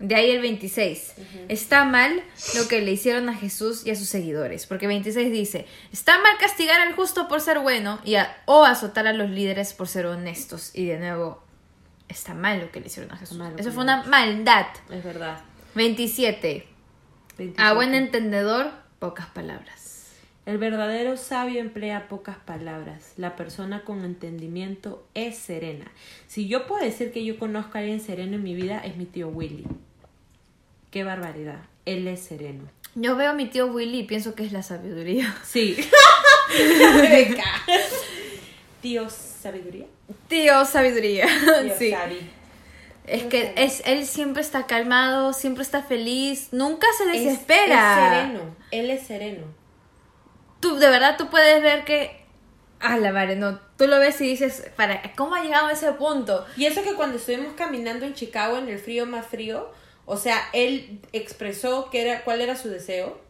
De 0.00 0.14
ahí 0.14 0.30
el 0.30 0.40
26. 0.40 1.14
Está 1.48 1.84
mal 1.84 2.22
lo 2.56 2.68
que 2.68 2.80
le 2.82 2.92
hicieron 2.92 3.28
a 3.28 3.34
Jesús 3.34 3.84
y 3.84 3.90
a 3.90 3.96
sus 3.96 4.08
seguidores. 4.08 4.66
Porque 4.66 4.86
26 4.86 5.32
dice, 5.32 5.66
está 5.92 6.18
mal 6.20 6.36
castigar 6.38 6.80
al 6.80 6.94
justo 6.94 7.26
por 7.26 7.40
ser 7.40 7.58
bueno 7.58 7.98
y 8.04 8.14
a- 8.14 8.36
o 8.46 8.64
azotar 8.64 9.06
a 9.08 9.12
los 9.12 9.28
líderes 9.30 9.72
por 9.72 9.88
ser 9.88 10.06
honestos. 10.06 10.70
Y 10.74 10.86
de 10.86 10.98
nuevo, 11.00 11.42
está 12.08 12.32
mal 12.34 12.60
lo 12.60 12.70
que 12.70 12.78
le 12.80 12.86
hicieron 12.86 13.10
a 13.12 13.16
Jesús. 13.16 13.38
Eso 13.56 13.72
fue 13.72 13.82
una 13.82 14.04
maldad. 14.04 14.66
Es 14.90 15.02
verdad. 15.02 15.40
27. 15.74 16.66
A 17.56 17.72
buen 17.72 17.94
entendedor, 17.94 18.70
pocas 19.00 19.26
palabras. 19.26 19.86
El 20.46 20.56
verdadero 20.58 21.16
sabio 21.18 21.60
emplea 21.60 22.08
pocas 22.08 22.36
palabras. 22.38 23.12
La 23.16 23.36
persona 23.36 23.84
con 23.84 24.04
entendimiento 24.04 25.06
es 25.14 25.36
serena. 25.36 25.90
Si 26.26 26.48
yo 26.48 26.66
puedo 26.66 26.82
decir 26.82 27.12
que 27.12 27.22
yo 27.24 27.38
conozco 27.38 27.76
a 27.76 27.80
alguien 27.82 28.00
sereno 28.00 28.36
en 28.36 28.42
mi 28.42 28.54
vida, 28.54 28.78
es 28.78 28.96
mi 28.96 29.04
tío 29.04 29.28
Willy. 29.28 29.66
Qué 30.90 31.04
barbaridad. 31.04 31.58
Él 31.84 32.06
es 32.08 32.20
sereno. 32.20 32.64
Yo 32.94 33.16
veo 33.16 33.30
a 33.30 33.34
mi 33.34 33.46
tío 33.46 33.66
Willy 33.66 34.00
y 34.00 34.04
pienso 34.04 34.34
que 34.34 34.44
es 34.44 34.52
la 34.52 34.62
sabiduría. 34.62 35.34
Sí. 35.44 35.76
tío 38.82 39.08
sabiduría. 39.10 39.86
Tío 40.28 40.64
sabiduría. 40.64 41.26
Tío 41.62 41.74
sí. 41.78 41.90
sabi. 41.90 42.30
Es 43.06 43.22
que 43.24 43.54
es, 43.56 43.82
él 43.86 44.06
siempre 44.06 44.42
está 44.42 44.66
calmado, 44.66 45.32
siempre 45.32 45.62
está 45.62 45.82
feliz, 45.82 46.48
nunca 46.52 46.86
se 46.98 47.04
Es- 47.04 47.24
desespera. 47.24 48.12
Es, 48.12 48.20
sereno. 48.26 48.56
Él 48.70 48.90
es 48.90 49.06
sereno. 49.06 49.46
Tú, 50.60 50.76
de 50.76 50.88
verdad, 50.88 51.16
tú 51.16 51.28
puedes 51.30 51.62
ver 51.62 51.84
que. 51.84 52.18
A 52.80 52.96
la 52.98 53.12
madre, 53.12 53.34
no. 53.34 53.58
Tú 53.76 53.86
lo 53.88 53.98
ves 53.98 54.20
y 54.20 54.24
dices, 54.28 54.70
para, 54.76 55.02
¿cómo 55.16 55.34
ha 55.34 55.42
llegado 55.42 55.66
a 55.66 55.72
ese 55.72 55.90
punto? 55.92 56.46
Y 56.56 56.66
eso 56.66 56.82
que 56.82 56.94
cuando 56.94 57.16
estuvimos 57.16 57.54
caminando 57.54 58.06
en 58.06 58.14
Chicago 58.14 58.56
en 58.58 58.68
el 58.68 58.78
frío 58.78 59.04
más 59.06 59.26
frío, 59.26 59.72
o 60.08 60.16
sea, 60.16 60.40
él 60.52 61.00
expresó 61.12 61.90
que 61.90 62.00
era, 62.02 62.22
cuál 62.24 62.40
era 62.40 62.56
su 62.56 62.68
deseo, 62.68 63.20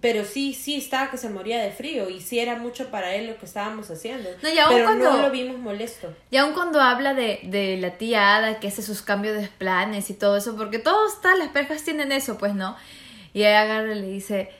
pero 0.00 0.24
sí, 0.24 0.54
sí 0.54 0.76
estaba 0.76 1.10
que 1.10 1.16
se 1.16 1.28
moría 1.28 1.60
de 1.60 1.72
frío 1.72 2.08
y 2.08 2.20
sí 2.20 2.38
era 2.38 2.54
mucho 2.56 2.88
para 2.90 3.14
él 3.16 3.26
lo 3.26 3.36
que 3.38 3.46
estábamos 3.46 3.90
haciendo. 3.90 4.28
No, 4.42 4.48
y 4.48 4.58
aún 4.58 4.72
pero 4.74 4.84
cuando- 4.84 5.10
no 5.12 5.22
lo 5.22 5.30
vimos 5.32 5.58
molesto. 5.58 6.14
Y 6.30 6.36
aun 6.36 6.52
cuando 6.52 6.80
habla 6.80 7.14
de, 7.14 7.40
de 7.42 7.78
la 7.78 7.98
tía 7.98 8.36
Ada 8.36 8.60
que 8.60 8.68
hace 8.68 8.82
sus 8.82 9.02
cambios 9.02 9.40
de 9.40 9.48
planes 9.48 10.08
y 10.10 10.14
todo 10.14 10.36
eso, 10.36 10.54
porque 10.56 10.78
todos 10.78 11.20
tal, 11.20 11.38
las 11.40 11.48
parejas 11.48 11.82
tienen 11.82 12.12
eso, 12.12 12.38
pues 12.38 12.54
no. 12.54 12.76
Y 13.32 13.40
ella 13.40 13.62
agarra 13.62 13.92
y 13.92 14.00
le 14.00 14.06
dice, 14.06 14.50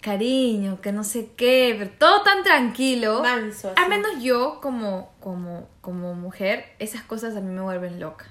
cariño, 0.00 0.80
que 0.80 0.92
no 0.92 1.04
sé 1.04 1.30
qué, 1.36 1.74
pero 1.78 1.90
todo 1.98 2.22
tan 2.22 2.42
tranquilo. 2.42 3.20
Manso. 3.22 3.72
Al 3.76 3.88
menos 3.88 4.22
yo, 4.22 4.60
como, 4.60 5.12
como, 5.20 5.68
como 5.80 6.14
mujer, 6.14 6.66
esas 6.78 7.02
cosas 7.02 7.36
a 7.36 7.40
mí 7.40 7.50
me 7.50 7.60
vuelven 7.62 8.00
loca. 8.00 8.26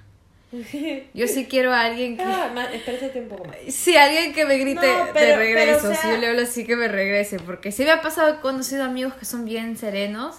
Yo 1.13 1.27
sí 1.27 1.47
quiero 1.49 1.73
a 1.73 1.81
alguien 1.81 2.15
que... 2.17 2.23
Ah, 2.23 2.51
ma- 2.53 2.65
espérate 2.71 3.19
un 3.19 3.27
poco 3.27 3.45
más. 3.45 3.55
Sí, 3.69 3.97
alguien 3.97 4.33
que 4.33 4.45
me 4.45 4.57
grite 4.57 4.85
No, 4.85 5.05
de 5.07 5.13
pero- 5.13 5.37
regreso. 5.37 5.79
pero, 5.81 5.91
o 5.91 5.93
sea- 5.93 6.01
Si 6.01 6.07
yo 6.09 6.17
le 6.17 6.27
hablo 6.27 6.41
así, 6.43 6.65
que 6.65 6.75
me 6.75 6.87
regrese. 6.87 7.39
Porque 7.39 7.71
sí 7.71 7.83
me 7.83 7.91
ha 7.91 8.01
pasado, 8.01 8.35
he 8.35 8.39
conocido 8.39 8.83
amigos 8.83 9.13
que 9.15 9.25
son 9.25 9.45
bien 9.45 9.77
serenos 9.77 10.37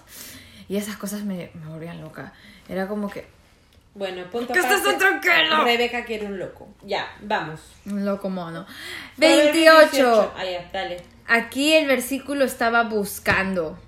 y 0.68 0.76
esas 0.76 0.97
cosas 0.97 1.25
me, 1.25 1.50
me 1.54 1.66
volvían 1.68 2.00
loca. 2.00 2.33
Era 2.68 2.87
como 2.88 3.11
que, 3.11 3.26
Bueno, 3.94 4.25
punto 4.30 4.52
¿Qué 4.52 4.61
estás 4.61 4.83
tranquilo? 4.99 5.64
Rebeca 5.64 6.04
quiere 6.04 6.26
un 6.26 6.38
loco. 6.38 6.68
Ya, 6.83 7.06
vamos. 7.21 7.61
un 7.87 8.04
loco 8.04 8.30
mono. 8.30 8.66
Proverbio 9.16 9.76
28. 9.78 10.33
Ah, 10.37 10.44
ya, 10.44 10.71
dale. 10.73 10.97
Aquí 11.26 11.73
el 11.75 11.87
versículo 11.87 12.44
estaba 12.44 12.83
buscando. 12.85 13.78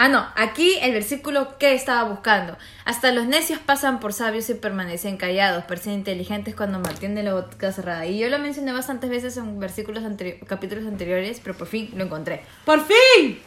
Ah, 0.00 0.08
no, 0.08 0.24
aquí 0.36 0.78
el 0.80 0.92
versículo 0.92 1.58
que 1.58 1.74
estaba 1.74 2.04
buscando. 2.08 2.56
Hasta 2.84 3.10
los 3.10 3.26
necios 3.26 3.58
pasan 3.58 3.98
por 3.98 4.12
sabios 4.12 4.48
y 4.48 4.54
permanecen 4.54 5.16
callados, 5.16 5.64
parecen 5.64 5.94
inteligentes 5.94 6.54
cuando 6.54 6.78
mantienen 6.78 7.24
la 7.24 7.34
boca 7.34 7.72
cerrada. 7.72 8.06
Y 8.06 8.16
yo 8.18 8.28
lo 8.28 8.38
mencioné 8.38 8.72
bastantes 8.72 9.10
veces 9.10 9.36
en 9.38 9.58
versículos 9.58 10.04
anteri- 10.04 10.38
capítulos 10.46 10.86
anteriores, 10.86 11.40
pero 11.42 11.56
por 11.58 11.66
fin 11.66 11.90
lo 11.96 12.04
encontré. 12.04 12.42
¡Por 12.64 12.86
fin! 12.86 13.40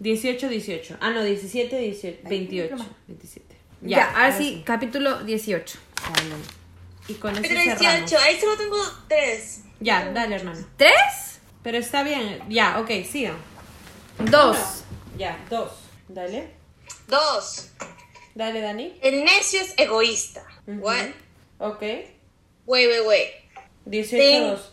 18, 0.00 0.48
18. 0.50 0.96
Ah, 1.00 1.10
no, 1.10 1.22
17, 1.24 1.78
18, 1.78 2.18
28. 2.28 2.76
27. 3.08 3.56
Ya, 3.80 4.10
ahora 4.10 4.36
sí, 4.36 4.62
capítulo 4.66 5.24
18. 5.24 5.78
Dale. 6.02 6.34
Y 7.08 7.14
con 7.14 7.32
eso 7.32 7.40
Pero 7.42 7.60
cerramos. 7.60 8.10
18, 8.10 8.18
ahí 8.24 8.38
solo 8.38 8.56
tengo 8.58 8.76
tres. 9.08 9.62
Ya, 9.80 10.10
dale, 10.12 10.36
hermano. 10.36 10.60
¿Tres? 10.76 11.40
Pero 11.62 11.78
está 11.78 12.02
bien. 12.02 12.40
Ya, 12.48 12.78
ok, 12.78 12.90
sigan. 13.10 13.36
Dos. 14.30 14.81
Ya, 15.16 15.44
dos. 15.50 15.70
Dale. 16.08 16.48
Dos. 17.06 17.68
Dale, 18.34 18.60
Dani. 18.60 18.98
El 19.02 19.24
necio 19.24 19.60
es 19.60 19.74
egoísta. 19.76 20.44
Ujú. 20.66 20.80
What? 20.80 21.06
Ok. 21.58 21.80
Wait, 21.82 22.88
wait, 22.88 23.06
wait. 23.06 23.28
18, 23.86 24.22
Sí. 24.22 24.40
2. 24.40 24.72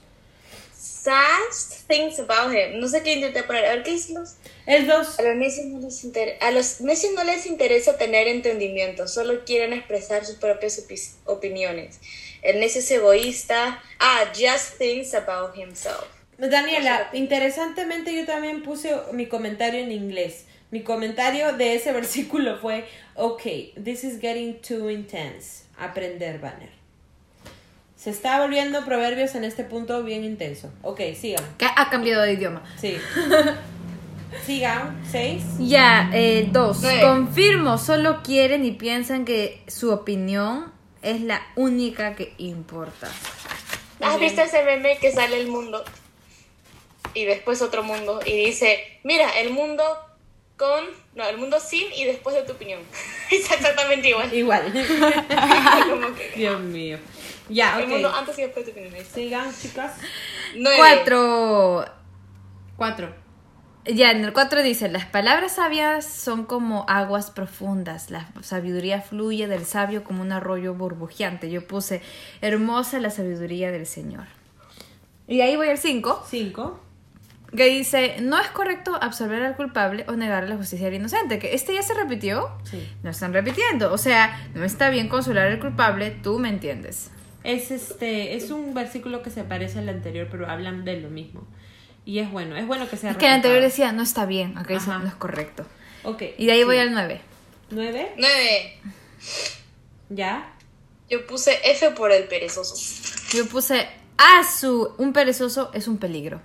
Sass 0.74 1.84
thinks 1.88 2.20
about 2.20 2.54
him. 2.54 2.80
No 2.80 2.88
sé 2.88 3.02
qué 3.04 3.14
intenté 3.16 3.44
poner. 3.44 3.66
A 3.66 3.70
ver, 3.76 3.84
¿qué 3.84 3.92
dicen 3.92 4.16
los? 4.16 4.36
El 4.66 4.88
2. 4.88 5.20
A 5.20 5.22
los 5.24 5.36
necios 5.36 5.66
no 5.68 5.80
les 5.80 6.04
inter- 6.04 6.38
a 6.42 6.52
los 6.52 6.82
necios 6.82 7.14
no 7.14 7.24
les 7.24 7.46
interesa 7.46 7.98
tener 7.98 8.28
entendimiento, 8.28 9.08
solo 9.08 9.44
quieren 9.46 9.74
expresar 9.74 10.26
sus 10.26 10.36
propias 10.36 10.78
opi- 10.88 11.14
opiniones. 11.26 12.00
El 12.42 12.60
necio 12.60 12.80
es 12.80 12.92
egoísta. 12.92 13.82
Ah, 14.00 14.26
just 14.34 14.78
thinks 14.78 15.14
about 15.14 15.56
himself. 15.58 16.06
Daniela, 16.48 17.10
interesantemente 17.14 18.16
yo 18.16 18.26
también 18.26 18.64
puse 18.64 18.96
mi 19.12 19.26
comentario 19.26 19.82
en 19.82 19.92
inglés. 19.92 20.46
Mi 20.72 20.84
comentario 20.84 21.54
de 21.54 21.76
ese 21.76 21.92
versículo 21.94 22.58
fue, 22.58 22.88
ok, 23.16 23.42
this 23.84 24.04
is 24.04 24.20
getting 24.22 24.62
too 24.62 24.90
intense. 24.90 25.66
Aprender, 25.78 26.40
banner. 26.40 26.70
Se 27.96 28.12
está 28.12 28.40
volviendo 28.40 28.86
proverbios 28.86 29.36
en 29.36 29.44
este 29.44 29.66
punto 29.66 30.04
bien 30.04 30.24
intenso. 30.24 30.72
Ok, 30.84 31.02
sigan. 31.20 31.44
Ha 31.76 31.90
cambiado 31.90 32.22
de 32.22 32.34
idioma. 32.34 32.64
Sí. 32.80 32.96
sigan. 34.46 35.02
Seis. 35.10 35.44
Ya, 35.60 36.10
eh, 36.14 36.48
dos. 36.50 36.80
Nueve. 36.82 37.02
Confirmo, 37.02 37.78
solo 37.78 38.22
quieren 38.24 38.64
y 38.64 38.72
piensan 38.72 39.26
que 39.26 39.62
su 39.68 39.92
opinión 39.92 40.72
es 41.02 41.20
la 41.22 41.42
única 41.58 42.16
que 42.16 42.34
importa. 42.38 43.10
¿Has 44.02 44.18
visto 44.18 44.42
ese 44.42 44.64
meme 44.64 44.98
que 44.98 45.12
sale 45.12 45.42
el 45.42 45.48
mundo? 45.48 45.84
Y 47.14 47.26
después 47.26 47.62
otro 47.62 47.84
mundo. 47.84 48.20
Y 48.26 48.46
dice, 48.46 49.00
mira, 49.04 49.30
el 49.40 49.52
mundo 49.52 49.84
con... 50.58 50.86
No, 51.16 51.28
el 51.28 51.38
mundo 51.38 51.60
sin 51.60 51.92
y 51.94 52.06
después 52.06 52.36
de 52.36 52.44
tu 52.44 52.54
opinión. 52.54 52.82
es 53.32 53.52
exactamente 53.52 54.10
igual. 54.10 54.34
Igual. 54.34 54.72
Como 55.90 56.16
que, 56.16 56.32
Dios 56.36 56.60
mío. 56.62 56.98
Ya, 57.50 57.80
El 57.80 57.88
mundo 57.88 58.14
antes 58.14 58.38
y 58.38 58.44
después 58.44 58.66
de 58.66 58.72
tu 58.72 58.80
opinión. 58.80 59.06
Sigan, 59.06 59.52
chicas. 59.60 59.94
Nueve. 60.56 60.78
Cuatro. 60.78 61.86
Cuatro. 62.76 63.30
Ya, 63.86 64.12
en 64.12 64.24
el 64.24 64.34
4 64.34 64.62
dice, 64.62 64.88
las 64.90 65.06
palabras 65.06 65.54
sabias 65.54 66.06
son 66.06 66.46
como 66.46 66.86
aguas 66.88 67.32
profundas, 67.32 68.12
la 68.12 68.30
sabiduría 68.42 69.02
fluye 69.02 69.48
del 69.48 69.66
sabio 69.66 70.04
como 70.04 70.22
un 70.22 70.32
arroyo 70.32 70.76
burbujeante. 70.76 71.50
Yo 71.50 71.66
puse, 71.66 72.02
hermosa 72.42 73.00
la 73.00 73.10
sabiduría 73.10 73.72
del 73.72 73.88
Señor. 73.88 74.26
Y 75.28 75.42
ahí 75.42 75.56
voy 75.56 75.70
al 75.70 75.78
5, 75.78 76.26
Cinco. 76.30 76.80
Que 77.56 77.66
dice, 77.66 78.18
no 78.22 78.40
es 78.40 78.48
correcto 78.50 78.98
absolver 79.02 79.42
al 79.44 79.56
culpable 79.56 80.06
o 80.08 80.14
negar 80.14 80.48
la 80.48 80.56
justicia 80.58 80.88
al 80.88 80.94
inocente, 80.94 81.40
que 81.40 81.56
este 81.56 81.74
ya 81.74 81.82
se 81.82 81.94
repitió, 81.94 82.52
Sí. 82.64 82.88
no 83.04 83.10
están 83.10 83.34
repitiendo, 83.34 83.92
o 83.92 83.98
sea, 83.98 84.50
no 84.54 84.64
está 84.64 84.90
bien 84.90 85.10
consolar 85.10 85.48
al 85.48 85.60
culpable, 85.60 86.12
tú 86.12 86.38
me 86.40 86.50
entiendes. 86.50 87.10
Es 87.44 87.72
este, 87.72 88.36
es 88.36 88.52
un 88.52 88.74
versículo 88.74 89.24
que 89.24 89.30
se 89.30 89.44
parece 89.44 89.80
al 89.80 89.90
anterior, 89.90 90.28
pero 90.30 90.50
hablan 90.50 90.86
de 90.86 91.00
lo 91.00 91.10
mismo. 91.10 91.48
Y 92.06 92.20
es 92.20 92.30
bueno, 92.32 92.56
es 92.58 92.68
bueno 92.68 92.90
que 92.90 92.98
sea 92.98 93.12
Es 93.12 93.18
que 93.18 93.26
el 93.28 93.34
anterior 93.34 93.62
decía, 93.62 93.92
no 93.92 94.04
está 94.04 94.26
bien, 94.26 94.58
acá 94.58 94.74
dice, 94.74 94.90
Ajá. 94.90 95.00
no 95.00 95.08
es 95.08 95.16
correcto. 95.16 95.66
Ok. 96.04 96.24
Y 96.38 96.46
de 96.46 96.52
ahí 96.52 96.64
voy 96.64 96.76
sí. 96.76 96.82
al 96.82 96.92
9. 96.92 97.22
Nueve. 97.72 98.14
Nueve. 98.18 98.80
Ya. 100.10 100.54
Yo 101.10 101.26
puse 101.26 101.58
F 101.64 101.92
por 101.92 102.12
el 102.12 102.26
perezoso. 102.26 102.76
Yo 103.36 103.48
puse, 103.48 103.88
ah, 104.18 104.42
su, 104.44 104.94
un 104.98 105.14
perezoso 105.14 105.72
es 105.74 105.88
un 105.88 105.98
peligro. 105.98 106.42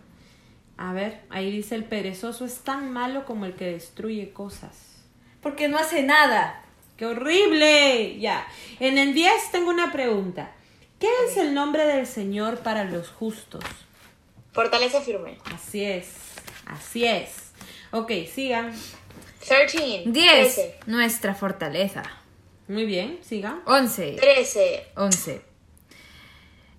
A 0.76 0.92
ver, 0.92 1.20
ahí 1.30 1.50
dice 1.50 1.74
el 1.74 1.84
perezoso 1.84 2.44
es 2.44 2.58
tan 2.60 2.92
malo 2.92 3.24
como 3.24 3.46
el 3.46 3.54
que 3.54 3.66
destruye 3.66 4.32
cosas. 4.32 5.02
Porque 5.40 5.68
no 5.68 5.78
hace 5.78 6.02
nada. 6.02 6.62
¡Qué 6.96 7.06
horrible! 7.06 8.18
Ya. 8.18 8.46
En 8.80 8.98
el 8.98 9.14
10 9.14 9.50
tengo 9.52 9.70
una 9.70 9.92
pregunta. 9.92 10.52
¿Qué 10.98 11.08
es 11.28 11.36
el 11.36 11.54
nombre 11.54 11.84
del 11.84 12.06
Señor 12.06 12.58
para 12.58 12.84
los 12.84 13.10
justos? 13.10 13.64
Fortaleza 14.52 15.00
firme. 15.00 15.38
Así 15.52 15.84
es. 15.84 16.14
Así 16.66 17.04
es. 17.04 17.52
Ok, 17.90 18.10
sigan. 18.32 18.72
13. 19.46 20.04
10. 20.06 20.54
13. 20.54 20.78
Nuestra 20.86 21.34
fortaleza. 21.34 22.02
Muy 22.68 22.86
bien, 22.86 23.18
sigan. 23.22 23.60
11. 23.66 24.12
13. 24.12 24.86
11. 24.96 25.53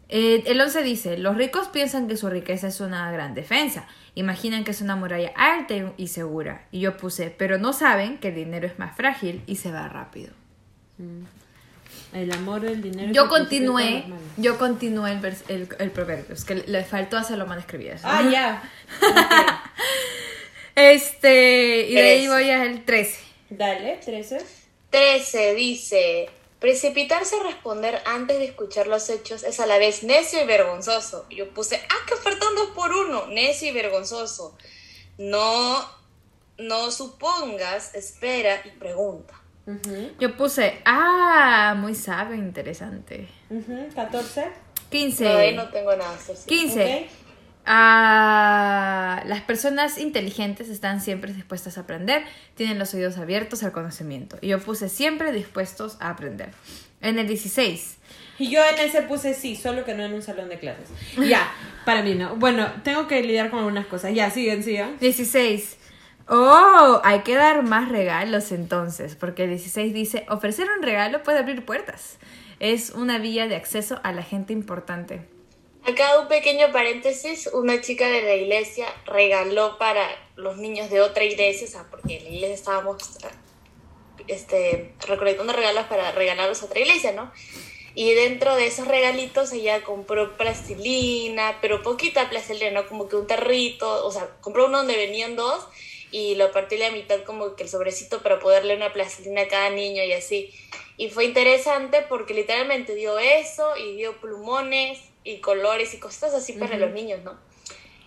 Eh, 0.10 0.44
el 0.46 0.62
11 0.62 0.84
dice, 0.84 1.18
los 1.18 1.36
ricos 1.36 1.68
piensan 1.70 2.08
que 2.08 2.16
su 2.18 2.30
riqueza 2.30 2.68
es 2.68 2.80
una 2.80 3.12
gran 3.12 3.34
defensa. 3.34 3.88
Imaginan 4.14 4.64
que 4.64 4.72
es 4.72 4.82
una 4.82 4.96
muralla 4.96 5.32
alta 5.36 5.74
y- 5.98 6.08
segura. 6.08 6.68
Y 6.72 6.80
yo 6.82 6.96
puse, 6.98 7.30
pero 7.36 7.58
no 7.58 7.74
saben 7.74 8.18
que 8.20 8.28
el 8.30 8.36
dinero 8.36 8.68
es 8.68 8.78
más 8.80 8.96
frágil 8.96 9.42
y 9.48 9.56
se 9.56 9.72
va 9.72 9.88
rápido. 9.90 10.32
El 12.14 12.32
amor 12.32 12.62
del 12.62 12.82
dinero. 12.82 13.10
es 13.10 13.16
Yo 13.16 13.24
el 13.24 13.30
continué, 13.30 14.06
yo 14.38 14.58
continué 14.58 15.12
el, 15.14 15.36
el, 15.50 15.68
el 15.80 15.92
proverbio. 15.92 16.34
Es 16.36 16.46
que 16.46 16.56
le, 16.56 16.68
le 16.68 16.84
faltó 16.84 17.18
hacerlo 17.18 17.46
mal 17.48 17.60
escribir. 17.60 17.96
Ah, 18.04 18.30
ya. 18.32 18.64
Ok. 19.02 19.16
Este, 20.76 21.88
y 21.90 21.94
de 21.96 22.02
ahí 22.02 22.28
voy 22.28 22.50
al 22.50 22.84
13. 22.84 23.18
Dale, 23.50 23.98
13. 24.04 24.40
13 24.90 25.56
dice, 25.56 26.30
precipitarse 26.65 27.36
a 27.36 27.43
responder 27.43 28.01
antes 28.07 28.39
de 28.39 28.45
escuchar 28.45 28.88
los 28.88 29.07
hechos 29.12 29.43
es 29.43 29.60
a 29.60 29.67
la 29.67 29.77
vez 29.77 30.01
necio 30.01 30.41
y 30.41 30.48
vergonzoso. 30.48 31.27
Yo 31.29 31.53
puse, 31.53 31.75
ah, 31.75 32.05
que 32.07 32.15
faltan 32.15 32.55
dos 32.55 32.69
por 32.69 32.91
uno, 32.91 33.27
necio 33.27 33.69
y 33.69 33.72
vergonzoso. 33.72 34.57
No, 35.19 35.88
no 36.57 36.89
supongas, 36.89 37.93
espera 37.93 38.63
y 38.65 38.72
pregunta. 38.72 39.36
Yo 40.19 40.36
puse, 40.36 40.81
ah, 40.86 41.75
muy 41.77 41.93
sabio, 41.93 42.36
interesante. 42.36 43.27
ujú, 43.51 43.88
14. 43.93 44.51
15. 44.89 45.24
No, 45.24 45.38
ahí 45.38 45.55
no 45.55 45.69
tengo 45.69 45.95
nada. 45.95 46.17
eso 46.19 46.36
sí. 46.36 46.48
15. 46.48 47.10
Ok. 47.12 47.25
Ah, 47.65 49.24
las 49.25 49.41
personas 49.41 49.98
inteligentes 49.98 50.69
están 50.69 51.01
siempre 51.01 51.34
dispuestas 51.34 51.77
a 51.77 51.81
aprender, 51.81 52.24
tienen 52.55 52.77
los 52.77 52.93
oídos 52.93 53.17
abiertos 53.17 53.63
al 53.63 53.72
conocimiento. 53.72 54.38
Y 54.41 54.50
yo 54.50 54.60
puse 54.60 54.88
siempre 54.88 55.31
dispuestos 55.31 55.98
a 56.00 56.10
aprender. 56.10 56.50
En 57.01 57.19
el 57.19 57.27
16, 57.27 57.98
Y 58.39 58.50
yo 58.50 58.62
en 58.63 58.79
ese 58.79 59.03
puse 59.03 59.34
sí, 59.34 59.55
solo 59.55 59.86
que 59.86 59.93
no 59.93 60.03
en 60.03 60.13
un 60.13 60.22
salón 60.22 60.50
de 60.50 60.57
clases. 60.57 60.89
Ya, 61.17 61.51
para 61.86 62.01
mí 62.01 62.15
no. 62.15 62.36
Bueno, 62.36 62.67
tengo 62.84 63.07
que 63.07 63.22
lidiar 63.22 63.50
con 63.50 63.60
algunas 63.60 63.86
cosas. 63.86 64.13
Ya, 64.13 64.29
siguen, 64.31 64.63
sigan. 64.63 64.98
16. 65.00 65.77
Oh, 66.27 67.01
hay 67.03 67.19
que 67.19 67.36
dar 67.36 67.62
más 67.63 67.89
regalos 67.89 68.51
entonces, 68.51 69.15
porque 69.15 69.43
el 69.43 69.50
16 69.51 69.93
dice, 69.93 70.25
ofrecer 70.29 70.67
un 70.75 70.81
regalo 70.81 71.22
puede 71.22 71.38
abrir 71.38 71.63
puertas. 71.63 72.17
Es 72.60 72.91
una 72.91 73.19
vía 73.19 73.48
de 73.48 73.55
acceso 73.55 74.00
a 74.03 74.12
la 74.12 74.24
gente 74.24 74.53
importante. 74.53 75.27
Acá 75.88 76.20
un 76.20 76.27
pequeño 76.27 76.72
paréntesis, 76.72 77.48
una 77.54 77.80
chica 77.80 78.10
de 78.10 78.24
la 78.24 78.34
iglesia 78.34 78.88
regaló 79.06 79.77
para 79.77 80.10
los 80.36 80.58
niños 80.58 80.89
de 80.89 81.00
otra 81.00 81.24
iglesia, 81.24 81.68
o 81.68 81.70
sea, 81.70 81.86
porque 81.92 82.18
en 82.18 82.24
la 82.24 82.30
iglesia 82.32 82.56
estábamos 82.56 82.98
este, 84.25 84.96
recolectando 85.08 85.54
regalos 85.54 85.86
para 85.86 86.12
regalarlos 86.12 86.63
a 86.63 86.65
otra 86.65 86.80
iglesia, 86.80 87.12
¿no? 87.12 87.32
Y 87.94 88.15
dentro 88.15 88.56
de 88.56 88.65
esos 88.65 88.88
regalitos 88.88 89.51
ella 89.54 89.84
compró 89.84 90.36
plastilina, 90.38 91.60
pero 91.62 91.84
poquita 91.84 92.32
plastilina, 92.32 92.72
¿no? 92.72 92.88
Como 92.88 93.08
que 93.08 93.18
un 93.18 93.27
tarrito, 93.27 94.08
o 94.08 94.12
sea, 94.12 94.27
compró 94.42 94.65
uno 94.65 94.80
donde 94.80 94.98
venían 94.98 95.36
dos 95.36 95.68
y 96.10 96.34
lo 96.34 96.51
partí 96.51 96.77
la 96.77 96.89
mitad 96.89 97.22
como 97.22 97.56
que 97.56 97.62
el 97.62 97.70
sobrecito 97.70 98.24
para 98.24 98.39
poderle 98.39 98.75
una 98.75 98.92
plastilina 98.92 99.42
a 99.42 99.48
cada 99.48 99.70
niño 99.70 100.04
y 100.04 100.13
así. 100.13 100.51
Y 100.98 101.12
fue 101.12 101.25
interesante 101.25 102.04
porque 102.10 102.34
literalmente 102.34 102.96
dio 102.96 103.20
eso 103.20 103.77
y 103.77 103.98
dio 103.98 104.20
plumones 104.20 105.00
y 105.25 105.39
colores 105.41 105.94
y 105.94 106.00
cosas 106.00 106.34
así 106.34 106.53
para 106.53 106.77
los 106.77 106.91
niños, 106.91 107.22
¿no? 107.24 107.38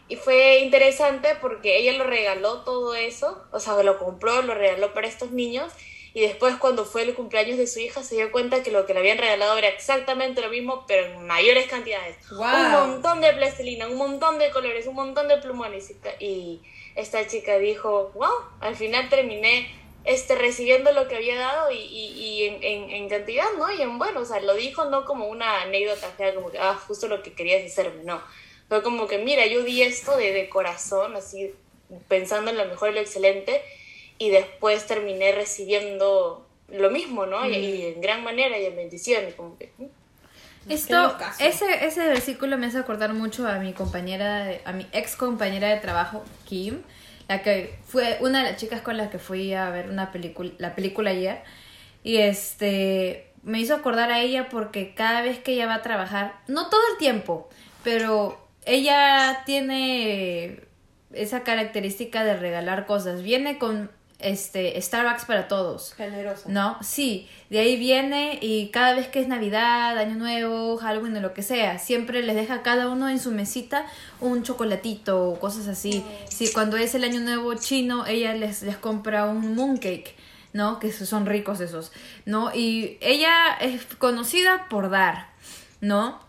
Y 0.09 0.17
fue 0.17 0.61
interesante 0.61 1.37
porque 1.43 1.77
ella 1.77 1.93
lo 1.99 2.05
regaló 2.05 2.63
todo 2.63 2.95
eso, 2.95 3.45
o 3.53 3.61
sea, 3.61 3.83
lo 3.83 3.99
compró, 3.99 4.41
lo 4.41 4.55
regaló 4.55 4.95
para 4.95 5.07
estos 5.07 5.33
niños 5.33 5.71
y 6.15 6.21
después 6.23 6.57
cuando 6.57 6.87
fue 6.87 7.03
el 7.03 7.15
cumpleaños 7.15 7.59
de 7.59 7.67
su 7.67 7.81
hija 7.81 8.03
se 8.03 8.15
dio 8.15 8.33
cuenta 8.33 8.63
que 8.63 8.71
lo 8.71 8.87
que 8.87 8.95
le 8.95 9.01
habían 9.01 9.19
regalado 9.19 9.59
era 9.59 9.69
exactamente 9.69 10.41
lo 10.41 10.49
mismo, 10.49 10.85
pero 10.89 11.05
en 11.07 11.27
mayores 11.27 11.67
cantidades. 11.67 12.17
Un 12.31 12.71
montón 12.73 13.21
de 13.21 13.33
plastilina, 13.35 13.87
un 13.87 13.97
montón 13.97 14.39
de 14.39 14.51
colores, 14.51 14.87
un 14.87 14.95
montón 14.95 15.29
de 15.29 15.37
plumones. 15.37 15.93
Y 16.19 16.63
esta 16.95 17.27
chica 17.27 17.59
dijo, 17.59 18.11
wow, 18.15 18.33
al 18.61 18.75
final 18.75 19.11
terminé 19.11 19.71
este, 20.09 20.35
recibiendo 20.35 20.91
lo 20.93 21.07
que 21.07 21.17
había 21.17 21.37
dado 21.39 21.71
y, 21.71 21.79
y, 21.79 22.07
y 22.19 22.45
en, 22.49 22.63
en, 22.63 22.91
en 22.91 23.09
cantidad, 23.09 23.45
¿no? 23.59 23.71
Y 23.71 23.83
en 23.83 23.99
bueno, 23.99 24.21
o 24.21 24.25
sea, 24.25 24.41
lo 24.41 24.55
dijo 24.55 24.87
no 24.87 25.05
como 25.05 25.27
una 25.29 25.63
anécdota 25.63 26.09
fea, 26.17 26.35
como 26.35 26.51
que, 26.51 26.59
ah, 26.59 26.75
justo 26.87 27.07
lo 27.09 27.23
que 27.23 27.33
querías 27.35 27.65
hacerme, 27.65 28.03
no. 28.05 28.21
Fue 28.69 28.83
como 28.83 29.07
que, 29.07 29.19
mira, 29.19 29.47
yo 29.47 29.63
di 29.63 29.83
esto 29.83 30.17
de, 30.17 30.33
de 30.33 30.49
corazón, 30.49 31.15
así, 31.17 31.55
pensando 32.09 32.51
en 32.51 32.57
lo 32.59 32.65
mejor 32.67 32.91
y 32.91 32.95
lo 32.95 33.01
excelente, 33.01 33.63
y 34.19 34.31
después 34.31 34.87
terminé 34.87 35.33
recibiendo 35.33 36.47
lo 36.69 36.91
mismo, 36.91 37.25
¿no? 37.27 37.47
Y, 37.49 37.55
y 37.57 37.87
en 37.87 38.01
gran 38.01 38.25
manera 38.25 38.59
y 38.59 38.67
en 38.67 38.77
bendición, 38.77 39.29
y 39.29 39.33
como 39.33 39.57
que... 39.59 39.71
Esto, 40.69 40.95
ese, 41.41 41.87
ese 41.87 42.07
versículo 42.09 42.59
me 42.59 42.67
hace 42.67 42.77
acordar 42.79 43.15
mucho 43.15 43.47
a 43.49 43.55
mi 43.59 43.73
compañera, 43.73 44.45
de- 44.45 44.61
a 44.67 44.73
mi 44.73 44.87
ex 44.93 45.17
compañera 45.17 45.69
de 45.71 45.81
trabajo, 45.81 46.23
Kim, 46.47 46.83
la 47.29 47.43
que 47.43 47.79
fue 47.85 48.19
una 48.21 48.43
de 48.43 48.51
las 48.51 48.61
chicas 48.61 48.81
con 48.81 48.97
las 48.97 49.11
que 49.11 49.19
fui 49.19 49.53
a 49.53 49.71
ver 49.71 49.91
una 49.91 50.11
película, 50.11 50.51
la 50.59 50.75
película 50.75 51.11
ayer. 51.11 51.43
Y 52.03 52.17
este, 52.17 53.33
me 53.43 53.61
hizo 53.61 53.75
acordar 53.75 54.11
a 54.11 54.21
ella 54.21 54.49
porque 54.49 54.95
cada 54.95 55.23
vez 55.23 55.39
que 55.39 55.53
ella 55.53 55.67
va 55.67 55.75
a 55.75 55.83
trabajar, 55.83 56.41
no 56.49 56.69
todo 56.71 56.81
el 56.93 56.99
tiempo, 56.99 57.49
pero 57.85 58.49
ella 58.65 59.43
tiene 59.45 60.63
esa 61.13 61.43
característica 61.43 62.25
de 62.25 62.37
regalar 62.37 62.87
cosas. 62.87 63.23
Viene 63.23 63.59
con 63.59 63.91
este 64.19 64.81
Starbucks 64.81 65.25
para 65.25 65.49
todos. 65.49 65.95
Generosa. 65.95 66.49
¿No? 66.49 66.77
Sí, 66.83 67.29
de 67.51 67.61
ahí 67.61 67.77
viene 67.77 68.39
y 68.43 68.69
cada 68.71 68.95
vez 68.95 69.09
que 69.09 69.21
es 69.21 69.29
Navidad, 69.29 69.97
Año 69.97 70.17
Nuevo, 70.17 70.77
Halloween 70.79 71.17
o 71.17 71.21
lo 71.21 71.35
que 71.35 71.43
sea, 71.43 71.79
siempre 71.79 72.23
les 72.23 72.35
deja 72.35 72.55
a 72.55 72.63
cada 72.63 72.89
uno 72.89 73.09
en 73.09 73.21
su 73.21 73.31
mesita 73.31 73.87
un 74.21 74.43
chocolatito 74.43 75.31
o 75.31 75.39
cosas 75.39 75.69
así. 75.69 76.05
Sí, 76.29 76.51
cuando 76.53 76.77
es 76.77 76.95
el 76.95 77.05
Año 77.05 77.21
Nuevo 77.21 77.55
chino, 77.55 78.07
ella 78.07 78.35
les, 78.35 78.63
les 78.63 78.77
compra 78.77 79.27
un 79.27 79.55
mooncake, 79.55 80.17
¿no? 80.53 80.81
Que 80.81 80.91
son 80.93 81.27
ricos 81.27 81.61
esos, 81.61 81.93
¿no? 82.25 82.55
Y 82.55 82.99
ella 83.01 83.55
es 83.61 83.85
conocida 83.99 84.67
por 84.69 84.91
dar, 84.91 85.29
¿no? 85.81 86.28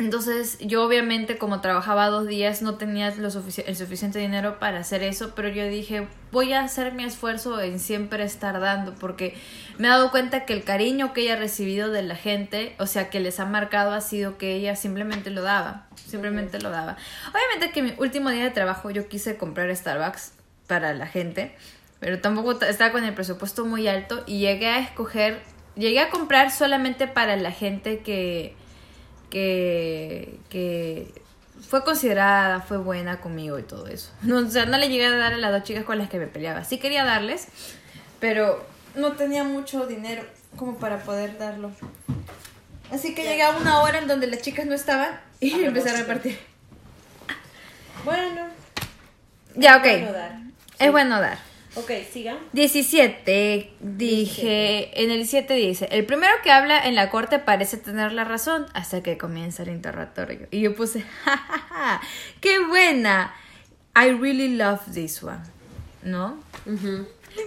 Entonces 0.00 0.56
yo 0.60 0.82
obviamente 0.82 1.36
como 1.36 1.60
trabajaba 1.60 2.08
dos 2.08 2.26
días 2.26 2.62
no 2.62 2.76
tenía 2.76 3.14
lo 3.16 3.28
sufici- 3.28 3.64
el 3.66 3.76
suficiente 3.76 4.18
dinero 4.18 4.58
para 4.58 4.80
hacer 4.80 5.02
eso, 5.02 5.34
pero 5.36 5.48
yo 5.48 5.64
dije 5.66 6.08
voy 6.32 6.54
a 6.54 6.62
hacer 6.62 6.92
mi 6.92 7.04
esfuerzo 7.04 7.60
en 7.60 7.78
siempre 7.78 8.24
estar 8.24 8.58
dando 8.60 8.94
porque 8.94 9.36
me 9.76 9.88
he 9.88 9.90
dado 9.90 10.10
cuenta 10.10 10.46
que 10.46 10.54
el 10.54 10.64
cariño 10.64 11.12
que 11.12 11.20
ella 11.20 11.34
ha 11.34 11.36
recibido 11.36 11.90
de 11.90 12.02
la 12.02 12.16
gente, 12.16 12.74
o 12.78 12.86
sea 12.86 13.10
que 13.10 13.20
les 13.20 13.38
ha 13.40 13.44
marcado 13.44 13.92
ha 13.92 14.00
sido 14.00 14.38
que 14.38 14.54
ella 14.54 14.74
simplemente 14.74 15.28
lo 15.28 15.42
daba, 15.42 15.86
simplemente 16.06 16.60
lo 16.60 16.70
daba. 16.70 16.96
Obviamente 17.30 17.70
que 17.72 17.82
mi 17.82 17.92
último 17.98 18.30
día 18.30 18.44
de 18.44 18.50
trabajo 18.50 18.90
yo 18.90 19.06
quise 19.06 19.36
comprar 19.36 19.74
Starbucks 19.76 20.32
para 20.66 20.94
la 20.94 21.06
gente, 21.06 21.54
pero 21.98 22.20
tampoco 22.20 22.52
estaba 22.62 22.90
con 22.90 23.04
el 23.04 23.12
presupuesto 23.12 23.66
muy 23.66 23.86
alto 23.86 24.24
y 24.26 24.38
llegué 24.38 24.68
a 24.68 24.78
escoger, 24.78 25.42
llegué 25.76 26.00
a 26.00 26.08
comprar 26.08 26.50
solamente 26.50 27.06
para 27.06 27.36
la 27.36 27.52
gente 27.52 27.98
que 27.98 28.56
que, 29.30 30.38
que 30.50 31.12
fue 31.68 31.84
considerada, 31.84 32.60
fue 32.60 32.78
buena 32.78 33.20
conmigo 33.20 33.58
y 33.58 33.62
todo 33.62 33.86
eso. 33.86 34.10
No, 34.22 34.38
o 34.38 34.50
sea, 34.50 34.66
no 34.66 34.76
le 34.78 34.88
llegué 34.88 35.06
a 35.06 35.16
dar 35.16 35.32
a 35.34 35.36
las 35.36 35.52
dos 35.52 35.62
chicas 35.62 35.84
con 35.84 35.98
las 35.98 36.08
que 36.10 36.18
me 36.18 36.26
peleaba. 36.26 36.64
Sí 36.64 36.78
quería 36.78 37.04
darles, 37.04 37.46
pero 38.18 38.66
no 38.96 39.12
tenía 39.12 39.44
mucho 39.44 39.86
dinero 39.86 40.22
como 40.56 40.76
para 40.78 40.98
poder 41.04 41.38
darlo. 41.38 41.70
Así 42.92 43.14
que 43.14 43.22
llegué 43.22 43.42
a 43.44 43.50
una 43.50 43.80
hora 43.82 43.98
en 43.98 44.08
donde 44.08 44.26
las 44.26 44.42
chicas 44.42 44.66
no 44.66 44.74
estaban 44.74 45.20
y 45.40 45.52
empecé 45.64 45.90
a 45.90 45.96
repartir. 45.96 46.38
Bueno, 48.04 48.42
Ya, 49.54 49.76
ok. 49.76 49.82
bueno 49.84 50.12
dar. 50.12 50.36
Es 50.78 50.90
bueno 50.90 51.20
dar. 51.20 51.38
Ok, 51.76 51.90
sigan. 52.12 52.36
17, 52.52 53.72
dije, 53.80 55.02
en 55.02 55.10
el 55.10 55.26
7 55.26 55.54
dice, 55.54 55.88
el 55.92 56.04
primero 56.04 56.32
que 56.42 56.50
habla 56.50 56.84
en 56.84 56.96
la 56.96 57.10
corte 57.10 57.38
parece 57.38 57.76
tener 57.76 58.12
la 58.12 58.24
razón 58.24 58.66
hasta 58.74 59.02
que 59.02 59.16
comienza 59.16 59.62
el 59.62 59.68
interrogatorio. 59.68 60.48
Y 60.50 60.60
yo 60.60 60.74
puse, 60.74 61.02
jajaja, 61.24 62.00
qué 62.40 62.58
buena. 62.66 63.34
I 63.94 64.10
really 64.10 64.56
love 64.56 64.80
this 64.92 65.22
one. 65.22 65.42
¿No? 66.02 66.42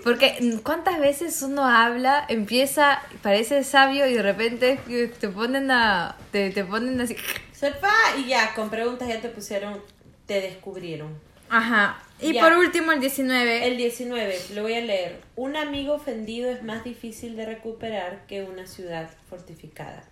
Porque 0.04 0.60
cuántas 0.64 1.00
veces 1.00 1.42
uno 1.42 1.66
habla, 1.66 2.26
empieza, 2.30 3.02
parece 3.22 3.64
sabio 3.64 4.08
y 4.08 4.14
de 4.14 4.22
repente 4.22 4.80
te 5.20 5.28
ponen 5.28 5.72
a, 5.72 6.16
te, 6.32 6.52
te 6.52 6.64
ponen 6.64 7.02
así. 7.02 7.16
Sepa 7.52 7.92
y 8.18 8.28
ya, 8.28 8.54
con 8.54 8.70
preguntas 8.70 9.08
ya 9.08 9.20
te 9.20 9.30
pusieron, 9.30 9.82
te 10.26 10.40
descubrieron. 10.40 11.20
Ajá. 11.50 12.02
Y 12.24 12.34
Ya. 12.34 12.42
por 12.42 12.54
último 12.58 12.92
el 12.92 13.00
19. 13.00 13.68
El 13.68 13.78
19, 13.78 14.36
lo 14.56 14.62
voy 14.64 14.74
a 14.76 14.82
leer. 14.82 15.20
Un 15.36 15.56
amigo 15.56 15.94
ofendido 15.94 16.50
es 16.52 16.64
más 16.64 16.84
difícil 16.84 17.36
de 17.36 17.46
recuperar 17.46 18.26
que 18.28 18.44
una 18.44 18.66
ciudad 18.68 19.10
fortificada. 19.30 20.04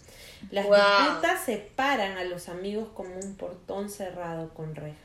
Las 0.50 0.66
Wow. 0.66 0.76
disputas 0.76 1.46
separan 1.46 2.18
a 2.18 2.24
los 2.24 2.50
amigos 2.50 2.90
como 2.94 3.16
un 3.16 3.36
portón 3.36 3.90
cerrado 3.90 4.54
con 4.54 4.76
rejas. 4.76 4.98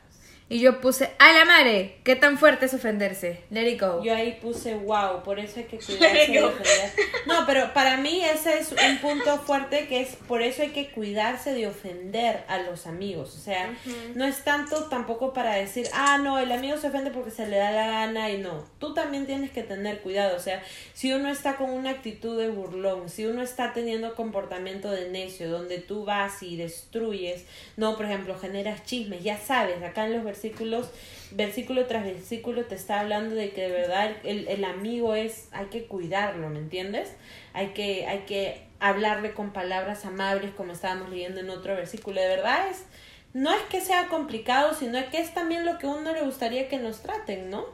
Y 0.48 0.60
yo 0.60 0.80
puse, 0.80 1.10
¡a 1.18 1.32
la 1.32 1.44
madre! 1.44 1.96
¿Qué 2.04 2.14
tan 2.14 2.38
fuerte 2.38 2.66
es 2.66 2.74
ofenderse? 2.74 3.40
Let 3.50 3.68
it 3.68 3.80
go. 3.80 4.00
Yo 4.04 4.14
ahí 4.14 4.38
puse 4.40 4.76
wow, 4.76 5.24
por 5.24 5.40
eso 5.40 5.58
hay 5.58 5.64
que 5.64 5.78
cuidarse 5.84 6.30
de 6.30 6.44
ofender. 6.44 6.92
No, 7.26 7.44
pero 7.46 7.72
para 7.72 7.96
mí 7.96 8.22
ese 8.24 8.60
es 8.60 8.70
un 8.70 8.98
punto 8.98 9.38
fuerte 9.38 9.88
que 9.88 10.02
es 10.02 10.14
por 10.28 10.42
eso 10.42 10.62
hay 10.62 10.70
que 10.70 10.92
cuidarse 10.92 11.52
de 11.52 11.66
ofender 11.66 12.44
a 12.46 12.58
los 12.58 12.86
amigos. 12.86 13.34
O 13.34 13.40
sea, 13.40 13.74
no 14.14 14.24
es 14.24 14.44
tanto 14.44 14.84
tampoco 14.84 15.32
para 15.32 15.56
decir, 15.56 15.88
ah, 15.92 16.18
no, 16.18 16.38
el 16.38 16.52
amigo 16.52 16.76
se 16.76 16.86
ofende 16.88 17.10
porque 17.10 17.32
se 17.32 17.48
le 17.48 17.56
da 17.56 17.72
la 17.72 17.88
gana 17.88 18.30
y 18.30 18.38
no. 18.38 18.64
Tú 18.78 18.94
también 18.94 19.26
tienes 19.26 19.50
que 19.50 19.64
tener 19.64 20.00
cuidado. 20.00 20.36
O 20.36 20.40
sea, 20.40 20.62
si 20.94 21.12
uno 21.12 21.28
está 21.28 21.56
con 21.56 21.70
una 21.70 21.90
actitud 21.90 22.40
de 22.40 22.50
burlón, 22.50 23.08
si 23.08 23.26
uno 23.26 23.42
está 23.42 23.72
teniendo 23.72 24.14
comportamiento 24.14 24.92
de 24.92 25.10
necio, 25.10 25.50
donde 25.50 25.78
tú 25.78 26.04
vas 26.04 26.40
y 26.44 26.56
destruyes, 26.56 27.46
no, 27.76 27.96
por 27.96 28.06
ejemplo, 28.06 28.38
generas 28.38 28.84
chismes, 28.84 29.24
ya 29.24 29.38
sabes, 29.38 29.82
acá 29.82 30.06
en 30.06 30.12
los 30.12 30.22
versículos, 30.36 30.90
versículo 31.30 31.86
tras 31.86 32.04
versículo 32.04 32.64
te 32.66 32.74
está 32.74 33.00
hablando 33.00 33.34
de 33.34 33.50
que 33.50 33.62
de 33.62 33.70
verdad 33.70 34.12
el, 34.24 34.46
el 34.48 34.64
amigo 34.64 35.14
es, 35.14 35.48
hay 35.52 35.66
que 35.66 35.86
cuidarlo, 35.86 36.48
¿me 36.50 36.58
entiendes? 36.58 37.12
Hay 37.52 37.68
que, 37.68 38.06
hay 38.06 38.20
que 38.20 38.62
hablarle 38.78 39.32
con 39.32 39.52
palabras 39.52 40.04
amables, 40.04 40.52
como 40.54 40.72
estábamos 40.72 41.10
leyendo 41.10 41.40
en 41.40 41.50
otro 41.50 41.74
versículo, 41.74 42.20
de 42.20 42.28
verdad 42.28 42.68
es, 42.70 42.84
no 43.32 43.52
es 43.52 43.62
que 43.70 43.80
sea 43.80 44.08
complicado, 44.08 44.74
sino 44.74 44.98
que 45.10 45.20
es 45.20 45.32
también 45.32 45.64
lo 45.64 45.78
que 45.78 45.86
uno 45.86 46.12
le 46.12 46.22
gustaría 46.22 46.68
que 46.68 46.78
nos 46.78 47.00
traten, 47.00 47.50
¿no? 47.50 47.64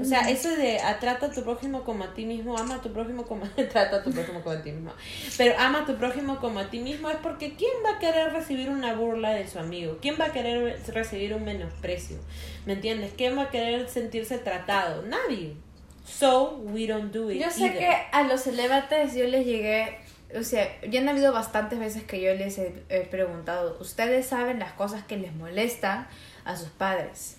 O 0.00 0.04
sea, 0.04 0.30
eso 0.30 0.48
de 0.56 0.80
a, 0.80 0.98
trata 0.98 1.26
a 1.26 1.30
tu 1.30 1.42
prójimo 1.42 1.84
como 1.84 2.04
a 2.04 2.14
ti 2.14 2.24
mismo, 2.24 2.56
ama 2.56 2.76
a 2.76 2.80
tu 2.80 2.92
prójimo 2.92 3.24
como 3.24 3.46
trata 3.72 3.96
a 3.96 4.02
tu 4.02 4.10
prójimo 4.10 4.40
como 4.40 4.56
a 4.56 4.62
ti 4.62 4.72
mismo. 4.72 4.92
Pero 5.36 5.54
ama 5.58 5.82
a 5.82 5.86
tu 5.86 5.96
prójimo 5.96 6.40
como 6.40 6.58
a 6.60 6.70
ti 6.70 6.80
mismo 6.80 7.10
es 7.10 7.16
porque 7.16 7.54
¿quién 7.54 7.72
va 7.84 7.96
a 7.96 7.98
querer 7.98 8.32
recibir 8.32 8.70
una 8.70 8.94
burla 8.94 9.32
de 9.32 9.46
su 9.46 9.58
amigo? 9.58 9.98
¿Quién 10.00 10.16
va 10.18 10.26
a 10.26 10.32
querer 10.32 10.80
recibir 10.88 11.34
un 11.34 11.44
menosprecio? 11.44 12.16
¿Me 12.64 12.72
entiendes? 12.72 13.12
¿Quién 13.16 13.36
va 13.36 13.44
a 13.44 13.50
querer 13.50 13.88
sentirse 13.88 14.38
tratado? 14.38 15.02
Nadie. 15.02 15.54
So 16.06 16.58
we 16.58 16.86
don't 16.86 17.12
do 17.12 17.30
it. 17.30 17.42
Yo 17.42 17.50
sé 17.50 17.66
either. 17.66 17.78
que 17.78 17.96
a 18.12 18.22
los 18.22 18.42
celebates 18.42 19.14
yo 19.14 19.26
les 19.26 19.44
llegué, 19.46 19.98
o 20.34 20.42
sea, 20.42 20.68
ya 20.88 21.00
han 21.00 21.08
habido 21.08 21.32
bastantes 21.32 21.78
veces 21.78 22.04
que 22.04 22.20
yo 22.20 22.34
les 22.34 22.58
he, 22.58 22.82
he 22.88 23.00
preguntado, 23.00 23.76
¿ustedes 23.80 24.26
saben 24.26 24.58
las 24.58 24.72
cosas 24.72 25.04
que 25.04 25.16
les 25.16 25.34
molestan 25.34 26.06
a 26.44 26.56
sus 26.56 26.68
padres? 26.68 27.36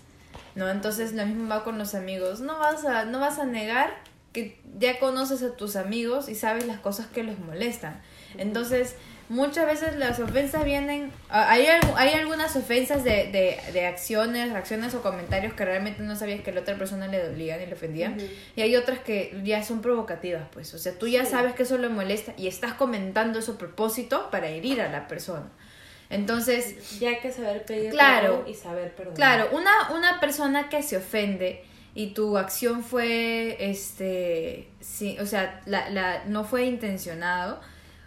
¿No? 0.55 0.69
Entonces 0.69 1.13
lo 1.13 1.25
mismo 1.25 1.47
va 1.49 1.63
con 1.63 1.77
los 1.77 1.95
amigos. 1.95 2.39
No 2.39 2.57
vas 2.59 2.85
a, 2.85 3.05
no 3.05 3.19
vas 3.19 3.39
a 3.39 3.45
negar 3.45 3.93
que 4.33 4.59
ya 4.79 4.99
conoces 4.99 5.43
a 5.43 5.55
tus 5.55 5.75
amigos 5.75 6.27
y 6.29 6.35
sabes 6.35 6.65
las 6.65 6.79
cosas 6.79 7.07
que 7.07 7.23
les 7.23 7.39
molestan. 7.39 8.01
Entonces, 8.37 8.95
muchas 9.29 9.65
veces 9.65 9.95
las 9.95 10.19
ofensas 10.19 10.65
vienen, 10.65 11.09
hay, 11.29 11.65
hay 11.95 12.13
algunas 12.13 12.53
ofensas 12.57 13.05
de, 13.05 13.31
de, 13.31 13.57
de 13.71 13.85
acciones, 13.87 14.51
reacciones 14.51 14.93
o 14.93 15.01
comentarios 15.01 15.53
que 15.53 15.63
realmente 15.63 16.03
no 16.03 16.17
sabías 16.17 16.41
que 16.41 16.51
la 16.51 16.61
otra 16.61 16.77
persona 16.77 17.07
le 17.07 17.23
dolían 17.25 17.61
y 17.61 17.65
le 17.65 17.73
ofendían. 17.73 18.17
Y 18.57 18.61
hay 18.61 18.75
otras 18.75 18.99
que 18.99 19.39
ya 19.45 19.63
son 19.63 19.81
provocativas, 19.81 20.43
pues. 20.51 20.73
O 20.73 20.77
sea, 20.77 20.97
tú 20.99 21.07
ya 21.07 21.23
Sí. 21.23 21.31
sabes 21.31 21.53
que 21.55 21.63
eso 21.63 21.77
le 21.77 21.87
molesta 21.87 22.33
y 22.37 22.47
estás 22.47 22.73
comentando 22.73 23.39
eso 23.39 23.53
a 23.53 23.57
propósito 23.57 24.29
para 24.31 24.47
herir 24.49 24.81
a 24.81 24.89
la 24.91 25.07
persona. 25.07 25.47
Entonces, 26.09 26.99
Ya 26.99 27.19
que 27.19 27.31
saber 27.31 27.65
pedir 27.65 27.91
Claro. 27.91 28.37
perdón 28.37 28.49
y 28.49 28.53
saber 28.53 28.93
perdonar. 28.95 29.15
Claro, 29.15 29.49
una, 29.51 29.91
una 29.95 30.19
persona 30.19 30.69
que 30.69 30.83
se 30.83 30.97
ofende 30.97 31.63
y 31.95 32.13
tu 32.13 32.37
acción 32.37 32.83
fue, 32.83 33.57
este, 33.71 34.69
sí, 34.81 35.17
o 35.19 35.25
sea, 35.25 35.61
la, 35.65 35.89
la, 35.89 36.25
no 36.25 36.43
fue 36.43 36.65
intencionado, 36.65 37.59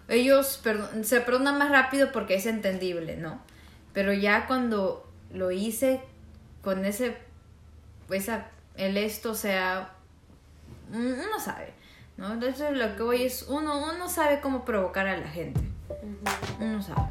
ellos 0.08 0.61
perdon- 0.64 1.02
se 1.04 1.20
perdonan 1.20 1.58
más 1.58 1.70
rápido 1.70 2.12
porque 2.12 2.34
es 2.37 2.46
entendible, 2.46 3.16
¿no? 3.16 3.40
Pero 3.92 4.12
ya 4.12 4.46
cuando 4.46 5.11
lo 5.32 5.50
hice 5.50 6.00
con 6.62 6.84
ese, 6.84 7.16
esa, 8.11 8.46
el 8.76 8.96
esto, 8.96 9.32
o 9.32 9.34
sea, 9.34 9.90
un- 10.92 11.12
uno 11.14 11.40
sabe, 11.40 11.72
¿no? 12.16 12.32
Entonces 12.32 12.76
lo 12.76 12.94
que 12.96 13.02
voy 13.02 13.22
es, 13.24 13.42
uno, 13.48 13.82
uno 13.92 14.08
sabe 14.08 14.40
cómo 14.40 14.64
provocar 14.64 15.06
a 15.08 15.16
la 15.16 15.28
gente, 15.28 15.61
uno 16.61 16.80
sabe. 16.82 17.08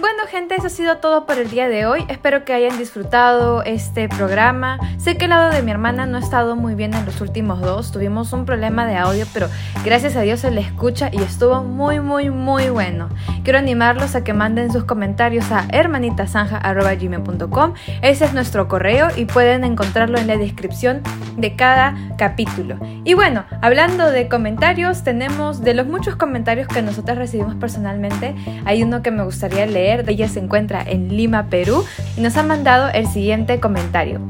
Bueno 0.00 0.18
gente, 0.30 0.54
eso 0.54 0.68
ha 0.68 0.70
sido 0.70 0.98
todo 0.98 1.26
por 1.26 1.38
el 1.38 1.50
día 1.50 1.68
de 1.68 1.86
hoy. 1.86 2.04
Espero 2.08 2.44
que 2.44 2.52
hayan 2.52 2.78
disfrutado 2.78 3.64
este 3.64 4.08
programa. 4.08 4.78
Sé 4.96 5.16
que 5.16 5.24
el 5.24 5.30
lado 5.30 5.50
de 5.50 5.60
mi 5.62 5.72
hermana 5.72 6.06
no 6.06 6.18
ha 6.18 6.20
estado 6.20 6.54
muy 6.54 6.76
bien 6.76 6.94
en 6.94 7.04
los 7.04 7.20
últimos 7.20 7.60
dos. 7.60 7.90
Tuvimos 7.90 8.32
un 8.32 8.44
problema 8.44 8.86
de 8.86 8.96
audio, 8.96 9.26
pero 9.32 9.48
gracias 9.84 10.14
a 10.14 10.20
Dios 10.20 10.38
se 10.40 10.52
le 10.52 10.60
escucha 10.60 11.10
y 11.12 11.20
estuvo 11.22 11.64
muy, 11.64 11.98
muy, 11.98 12.30
muy 12.30 12.68
bueno. 12.68 13.08
Quiero 13.42 13.58
animarlos 13.58 14.14
a 14.14 14.22
que 14.22 14.34
manden 14.34 14.70
sus 14.70 14.84
comentarios 14.84 15.50
a 15.50 15.66
hermanitasanja.gmail.com. 15.72 17.74
Ese 18.02 18.24
es 18.24 18.34
nuestro 18.34 18.68
correo 18.68 19.08
y 19.16 19.24
pueden 19.24 19.64
encontrarlo 19.64 20.18
en 20.18 20.28
la 20.28 20.36
descripción 20.36 21.02
de 21.36 21.56
cada 21.56 21.96
capítulo. 22.18 22.78
Y 23.04 23.14
bueno, 23.14 23.44
hablando 23.62 24.10
de 24.10 24.28
comentarios, 24.28 25.02
tenemos 25.02 25.62
de 25.62 25.74
los 25.74 25.86
muchos 25.86 26.16
comentarios 26.16 26.68
que 26.68 26.82
nosotros 26.82 27.18
recibimos 27.18 27.56
personalmente, 27.56 28.36
hay 28.64 28.82
uno 28.82 29.02
que 29.02 29.10
me 29.10 29.24
gustaría 29.24 29.66
leer. 29.66 29.87
Ella 29.88 30.28
se 30.28 30.38
encuentra 30.38 30.82
en 30.82 31.16
Lima, 31.16 31.46
Perú, 31.46 31.82
y 32.16 32.20
nos 32.20 32.36
ha 32.36 32.42
mandado 32.42 32.88
el 32.88 33.06
siguiente 33.06 33.58
comentario. 33.58 34.20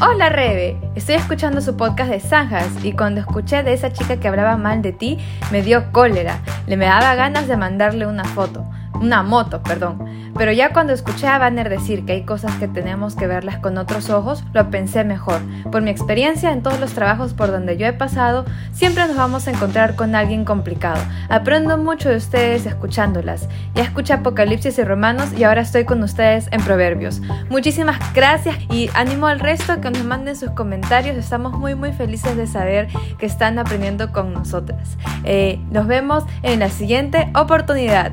Hola 0.00 0.30
Rebe, 0.30 0.78
estoy 0.94 1.16
escuchando 1.16 1.60
su 1.60 1.76
podcast 1.76 2.10
de 2.10 2.20
Zanjas 2.20 2.68
y 2.82 2.92
cuando 2.92 3.20
escuché 3.20 3.62
de 3.62 3.74
esa 3.74 3.92
chica 3.92 4.18
que 4.18 4.28
hablaba 4.28 4.56
mal 4.56 4.80
de 4.80 4.92
ti 4.92 5.18
me 5.50 5.60
dio 5.60 5.92
cólera, 5.92 6.38
le 6.66 6.78
me 6.78 6.86
daba 6.86 7.14
ganas 7.14 7.46
de 7.46 7.56
mandarle 7.58 8.06
una 8.06 8.24
foto, 8.24 8.64
una 9.00 9.22
moto, 9.22 9.62
perdón. 9.62 10.04
Pero 10.36 10.52
ya 10.52 10.72
cuando 10.72 10.92
escuché 10.92 11.26
a 11.26 11.38
Banner 11.38 11.68
decir 11.68 12.04
que 12.04 12.12
hay 12.12 12.22
cosas 12.22 12.54
que 12.56 12.68
tenemos 12.68 13.16
que 13.16 13.26
verlas 13.26 13.58
con 13.58 13.76
otros 13.76 14.08
ojos, 14.08 14.44
lo 14.52 14.70
pensé 14.70 15.02
mejor. 15.02 15.40
Por 15.72 15.82
mi 15.82 15.90
experiencia 15.90 16.52
en 16.52 16.62
todos 16.62 16.78
los 16.78 16.92
trabajos 16.92 17.34
por 17.34 17.50
donde 17.50 17.76
yo 17.76 17.86
he 17.86 17.92
pasado, 17.92 18.44
siempre 18.72 19.06
nos 19.08 19.16
vamos 19.16 19.48
a 19.48 19.50
encontrar 19.50 19.96
con 19.96 20.14
alguien 20.14 20.44
complicado. 20.44 21.00
Aprendo 21.28 21.76
mucho 21.76 22.08
de 22.08 22.16
ustedes 22.16 22.66
escuchándolas. 22.66 23.48
Ya 23.74 23.82
escuché 23.82 24.12
Apocalipsis 24.12 24.78
y 24.78 24.84
Romanos 24.84 25.32
y 25.36 25.44
ahora 25.44 25.62
estoy 25.62 25.84
con 25.84 26.02
ustedes 26.02 26.48
en 26.52 26.62
Proverbios. 26.62 27.20
Muchísimas 27.50 27.98
gracias 28.14 28.56
y 28.70 28.90
animo 28.94 29.26
al 29.26 29.40
resto 29.40 29.80
que 29.80 29.90
nos 29.90 30.04
manden 30.04 30.36
sus 30.36 30.50
comentarios. 30.50 31.16
Estamos 31.16 31.52
muy 31.58 31.74
muy 31.74 31.92
felices 31.92 32.36
de 32.36 32.46
saber 32.46 32.88
que 33.18 33.26
están 33.26 33.58
aprendiendo 33.58 34.12
con 34.12 34.32
nosotras. 34.32 34.96
Eh, 35.24 35.60
nos 35.70 35.86
vemos 35.86 36.24
en 36.42 36.60
la 36.60 36.68
siguiente 36.68 37.30
oportunidad. 37.34 38.12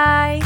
Bye. 0.00 0.40